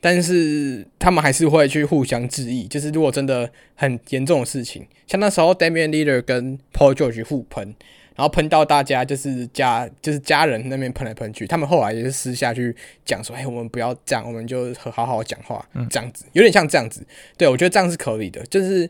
[0.00, 2.66] 但是他们还是会去互相致意。
[2.66, 7.74] 就是如果真的很严重的事情，像那时候 Damian Lillard 跟 Paul George 互喷。
[8.14, 12.76] 然后喷到大家就是家就是家人那边喷来喷去，他们后来也是私下去
[13.06, 17.04] 讲说，哎，我们不要这样，我们就好好讲话，这样子有点像这样子。
[17.38, 18.88] 对，我觉得这样是可以的，就是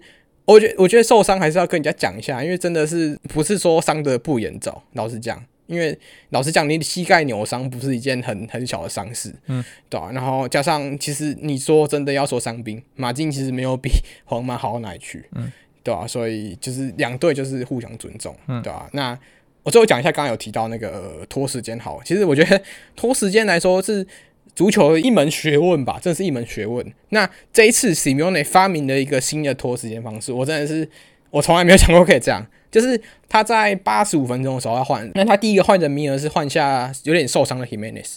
[0.52, 5.98] 我觉得我觉得受伤还是要跟人家讲一下，因为真的是不是说伤的不严重，老实讲，因为
[6.30, 10.10] 老实讲，你膝盖扭伤不是一件很很小的伤势，嗯，对啊。
[10.12, 13.90] 然后加上其实你说真的要说伤兵，马竞其实没有比
[14.24, 15.50] 皇马好到哪里去，嗯。
[15.84, 19.18] 对啊，所以就是两队就是互相尊重，嗯、对啊，那
[19.64, 22.62] 我最后讲一下，刚刚有提到那个拖时间，好，其实我觉得
[22.94, 24.06] 拖时间来说是
[24.54, 26.84] 足球的一门学问吧，这是一门学问。
[27.08, 30.88] 那这一次 Simone 发明了一个新的拖时间方式，我真的是
[31.30, 38.16] 我从来没有想过可以这样，就是他在八十五分钟的时候要换，那他第一个换人名额是换下有点受伤的 Himenes，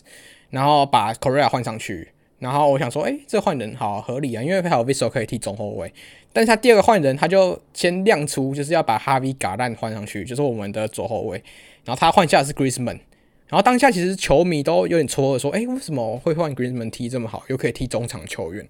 [0.50, 2.10] 然后把 Correa 换上去，
[2.40, 5.92] 然后我想说，哎，这换人好合理啊，因为还有 Vissel 可以踢中后卫。
[6.34, 11.42] 但是他第二个换人，他就先亮出，就是要把 Harvey 嘎兰换上去，就是我们的左后卫。
[11.86, 13.00] 然后他换下的是 Griezmann。
[13.48, 18.68] 然后当下其实球迷都有点错愕，说：“哎，为什么会换 Griezmann 踢这么好，又可以踢中场球员？”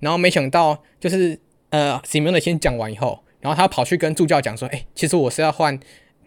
[0.00, 1.38] 然后没想到，就是
[1.70, 5.78] 呃，Simone 先讲完以后，然后他跑去跟助教讲说：“哎，其实我是要换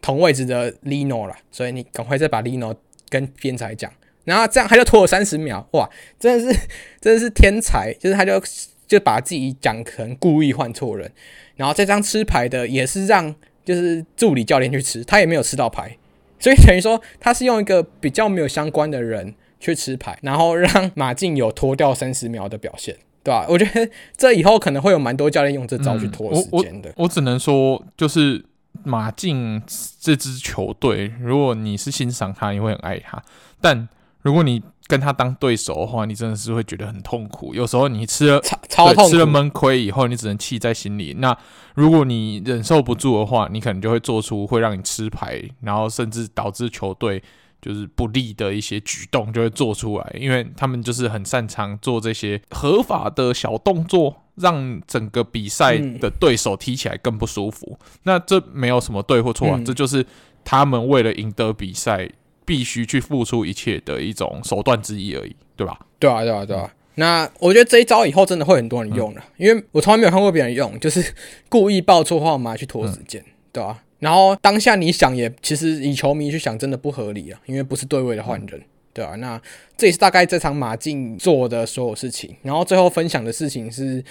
[0.02, 2.76] 同位置的 Lino 了，所以你赶快再把 Lino
[3.10, 3.92] 跟边裁讲。”
[4.26, 5.90] 然后这样他就拖了三十秒，哇，
[6.20, 6.60] 真的是
[7.02, 8.42] 真的是天才，就是他就。
[8.90, 11.12] 就把自己讲成故意换错人，
[11.56, 15.96] 然后这张吃牌的也是让就是助理教练去吃，他也没有吃到牌，
[16.40, 23.46] 所以等于说他是用一个比较没有相关的人去吃牌，然后让马竞有拖掉三十秒的表现，对吧？
[23.50, 26.90] 我觉得这以后可能会有蛮多教练用这招去拖时间的。
[26.90, 28.44] 嗯，我，我，我只能说，就是
[28.84, 29.62] 马竞
[30.00, 33.22] 这支球队，如果你是欣赏他，你会很爱他，
[33.60, 33.90] 但
[34.22, 37.54] 如果你跟他当对手的话，你真的是会觉得很痛苦。
[37.54, 41.16] 有时候你吃了超超痛苦，吃了闷亏以后，你只能气在心里。
[41.20, 41.38] 那
[41.76, 47.22] 如果你忍受不住的话，你可能就会做出会让你吃牌，然后甚至导致球队
[47.62, 50.16] 就是不利的一些举动，就会做出来。
[50.20, 57.78] 因为他们就是很擅长做这些合法的小动作，让整个比赛的对手踢起来更不舒服。
[57.80, 60.06] 嗯、那这没有什么对或错啊，嗯、这就是
[60.44, 62.10] 他们为了赢得比赛。
[62.50, 65.80] 必须去付出一切的一种手段之一而已，对吧？
[66.00, 66.74] 对啊，对啊，对啊。
[66.96, 71.14] 那我觉得这一招以后真的会很多人用了，嗯、因为我从来没有看过别人用， 就是
[71.48, 73.84] 故意报错号码去拖时间，嗯、对吧、啊？
[74.00, 79.16] 然后当下你想也，其实以球迷去想，真的不合理啊，因为不是对位的换人，嗯、对吧、啊？
[79.18, 79.40] 那
[79.78, 82.36] 这也是大概这场马竞做的所有事情。
[82.42, 84.04] 然后最后分享的事情是，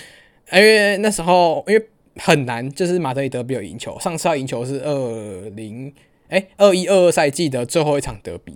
[0.53, 1.87] 因为那时候因为
[2.17, 5.93] 很难，就是马德里德比有赢球，上次要赢球是二零。
[6.29, 8.53] 哎，二一二二赛季的最后一场德比，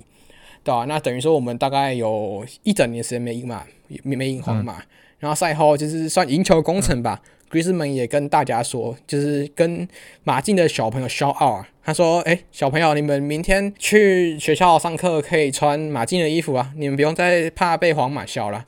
[0.62, 0.84] 对吧、啊？
[0.84, 3.64] 那等于说我们大概有一整年时间没赢嘛，
[4.02, 4.78] 没没赢皇马。
[4.78, 4.86] 嗯、
[5.20, 7.22] 然后赛后就是算赢球工程吧。
[7.48, 9.86] 格里兹曼也跟大家说，就是跟
[10.24, 18.64] 马竞的小朋友 shout out，他说：“哎，小朋友，你们明天去学校上课可以穿马竞的衣服啊，你们不用再怕被皇马笑了。”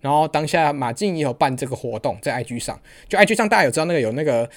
[0.00, 4.48] 然后当下马竞也有办这个活动，在 IG 上，就 IG 上大家有知道那个有那个。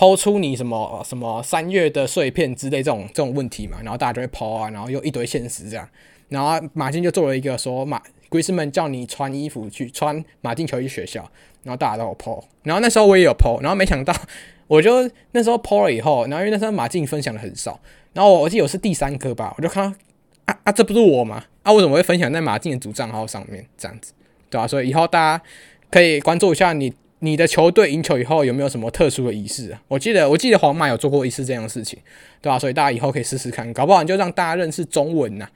[0.00, 5.86] 抛出你什么什么三月的碎片之类这种这种问题嘛，然后大家就会抛啊，然后又一堆现实这样，
[6.30, 11.20] 然后马竞就做了一个说马贵斯们叫你穿衣服去穿马竞球衣学校，
[11.64, 14.14] 然后大家都有抛，然后那时候我也有抛，然后没想到
[14.68, 17.78] 我就那时候抛了以后，然后因为那时候马竞分享的很少，
[18.14, 19.98] 然后我记得我是第三个吧，我就看到
[20.46, 21.44] 啊啊这不是我吗？
[21.62, 24.14] 啊我怎么会分享在马竞的主账号上面这样子，
[24.48, 24.66] 对、啊？
[24.66, 25.44] 所以以后大家
[25.90, 26.90] 可以关注一下你。
[27.20, 29.80] 你的球队赢球以后有没有什么特殊的仪式啊？
[29.88, 31.98] 我记得，我记得皇马有做过一次这样的事情，
[32.40, 32.58] 对吧？
[32.58, 35.46] 所以大家以后可以试试看，搞不好你就让大家认识中文呐，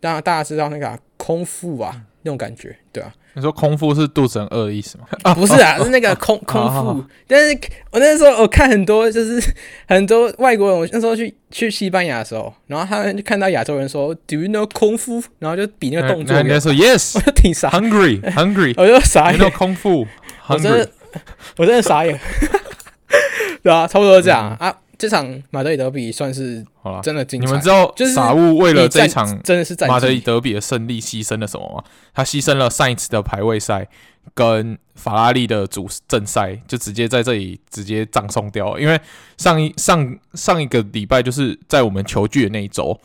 [0.00, 3.12] 让大家知道那个、啊、空腹啊那种感觉，对吧？
[3.36, 5.04] 你说空腹是肚子很饿的意思吗？
[5.22, 7.04] 啊， 不是啊，是那个 空空腹。
[7.26, 7.58] 但是
[7.90, 9.42] 我那时候我看很多，就是
[9.88, 20.06] 很多外国人，我那时候去去西班牙的时候，然后他们就看到亚洲人说 “Do you know 空腹”，然后就比那个动作，人家说 “Yes”，我就挺傻，hungry，hungry，我就傻眼，你 know 空腹，
[20.48, 20.88] 我真的。
[21.58, 22.18] 我真的傻眼，
[23.62, 24.76] 对啊，差不多这样、嗯、啊。
[24.96, 26.64] 这场马德里德比算是
[27.02, 27.46] 真的精彩。
[27.46, 31.84] 你们知道傻物为了这一场真的是马德里德比的胜利牺牲了什么吗？
[32.14, 33.88] 他牺牲了上一次的排位赛
[34.34, 38.80] 跟法拉利的主正赛，就直接在这里直接葬送掉了。
[38.80, 38.98] 因为
[39.36, 42.98] 上一上上一个礼拜就是在我们球聚的那一周。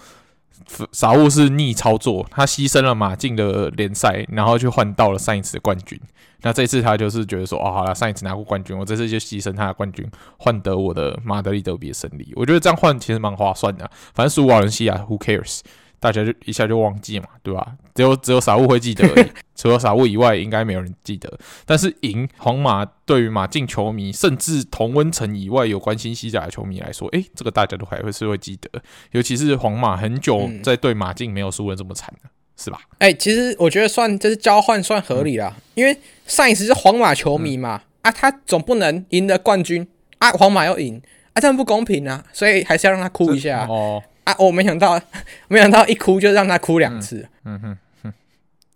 [0.91, 5.99] 傻物是逆操作，他牺牲了马竞的联赛，然后去换到了上一次的冠军。
[6.41, 12.31] 那这次他就是觉得说，哦，好了，上一次拿过冠军，我这次就牺牲他的冠军，换得我的马德里德比的胜利。
[12.35, 15.59] 我觉得这样换其实蛮划算的，反正输瓦伦西亚，Who cares？
[15.99, 17.73] 大家就一下就忘记嘛，对吧？
[17.93, 21.31] 只有只有傻物会记得而已， 除了傻物以外，应该没有人记得。
[21.65, 28.69] 但是赢皇马对于马竞球迷，甚至同温层以外有关心西甲的球迷来说，诶、欸，这个大家都还会是会记得。
[29.11, 32.79] 尤其是皇马很久在对马竞没有输的这么惨的，是吧？
[32.99, 39.85] 诶、欸，其实我觉得算就是交换算合理啦，嗯、因为上一次是皇马球迷嘛，嗯、啊，他总不能赢得冠军
[40.19, 41.01] 啊，皇马要赢
[41.33, 44.01] 啊，这样不公平啊，所以还是要让他哭一下哦。
[44.29, 44.35] 啊！
[44.37, 45.01] 我没想到，
[45.47, 47.27] 没想到一哭就让他哭两次。
[47.45, 48.13] 嗯哼哼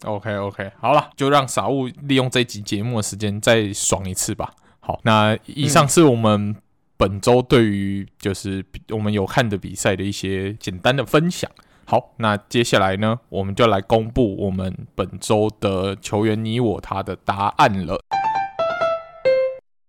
[0.04, 4.52] ，OK OK，好了，就让傻物利用这集节目的时间再爽一次吧。
[4.80, 6.56] 好，那以上是我们
[6.98, 11.50] 本周对于就是我们有看的比赛的一些简单的分享。
[11.86, 18.02] 好，那接下来呢，我们就来公布我们本周的球员你我他的答案了。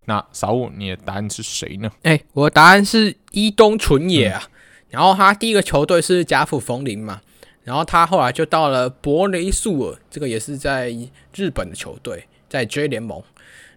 [0.06, 1.90] 那傻物，你的答案是谁呢？
[2.02, 4.42] 哎、欸，我的答案是伊东纯也啊。
[4.44, 4.50] 嗯
[4.94, 7.20] 然后他第一个球队是甲府风林嘛，
[7.64, 10.94] 然后他后来就到了柏雷素尔，这个也是在
[11.34, 13.20] 日本的球队，在 J 联盟。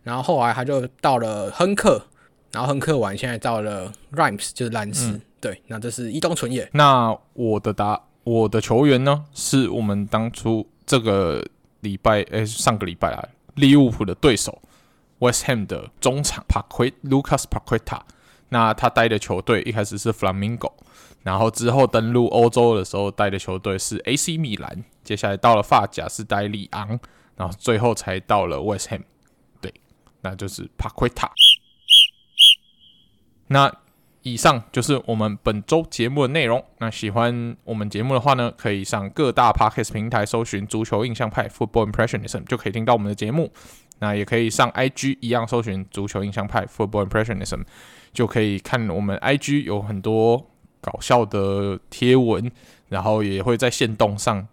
[0.03, 2.05] 然后后来他就到了亨克，
[2.51, 5.07] 然后亨克完现在到了 Reims 就是兰斯。
[5.07, 6.69] 嗯、对，那这是伊东纯也。
[6.73, 11.43] 那我的答，我的球员呢，是我们当初这个
[11.79, 14.61] 礼拜，诶，上个礼拜啊，利物浦的对手
[15.17, 18.01] West Ham 的中场帕奎 Lucas Paqueta。
[18.49, 20.73] 那他待的球队一开始是 Flamingo。
[21.23, 26.99] 然后之后登陆欧洲的时候带的球队是 AC 米兰，接下来到了法甲是戴里昂，
[27.35, 29.01] 然后最后才到了 West Ham，
[29.59, 29.73] 对，
[30.21, 31.29] 那就是帕奎塔。
[33.47, 33.73] 那
[34.23, 36.63] 以上就是我们本周节目的内容。
[36.79, 43.51] 那喜欢我们节目的话呢，可以上各大 Podcast 平台搜寻“足球印象派 Football Impressionism” 就可以听到我们的节目。
[43.99, 47.63] 那也可以上 IG 一样搜寻“足球印象派 Football Impressionism”
[48.13, 50.49] 就可以看我们 IG 有很多。
[50.81, 52.51] 搞笑的贴文，
[52.89, 54.47] 然后也会在线动上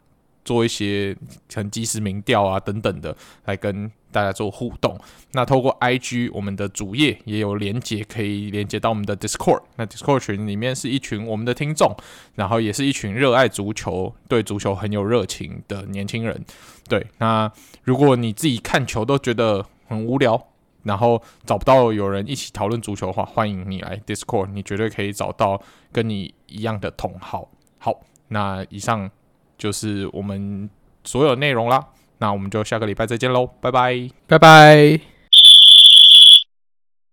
[0.45, 1.16] 做一些
[1.55, 3.16] 很即时民调啊等等的，
[3.47, 4.99] 来跟大家做互动。
[5.33, 9.62] 那透过 IG 我们的主页也有连接，可以连接到我们的 Discord。
[9.77, 11.97] 那 Discord 群里面是一群我们的听众，
[12.35, 16.45] 然后也是一群热爱足球、对足球很有热情的年轻人。
[16.89, 17.51] 对，那
[17.83, 20.41] 如果你自己看球都觉得很无聊，
[20.85, 25.61] 然后找不到有人一起讨论足球的话，欢迎你来 Discord，你绝对可以找到
[25.95, 27.49] 跟你一样的同好。
[27.78, 29.09] 好，那以上
[29.57, 30.68] 就是我们
[31.05, 31.80] 所有内容啦，
[32.18, 35.13] 那我们就下个礼拜再见喽，拜拜，拜拜。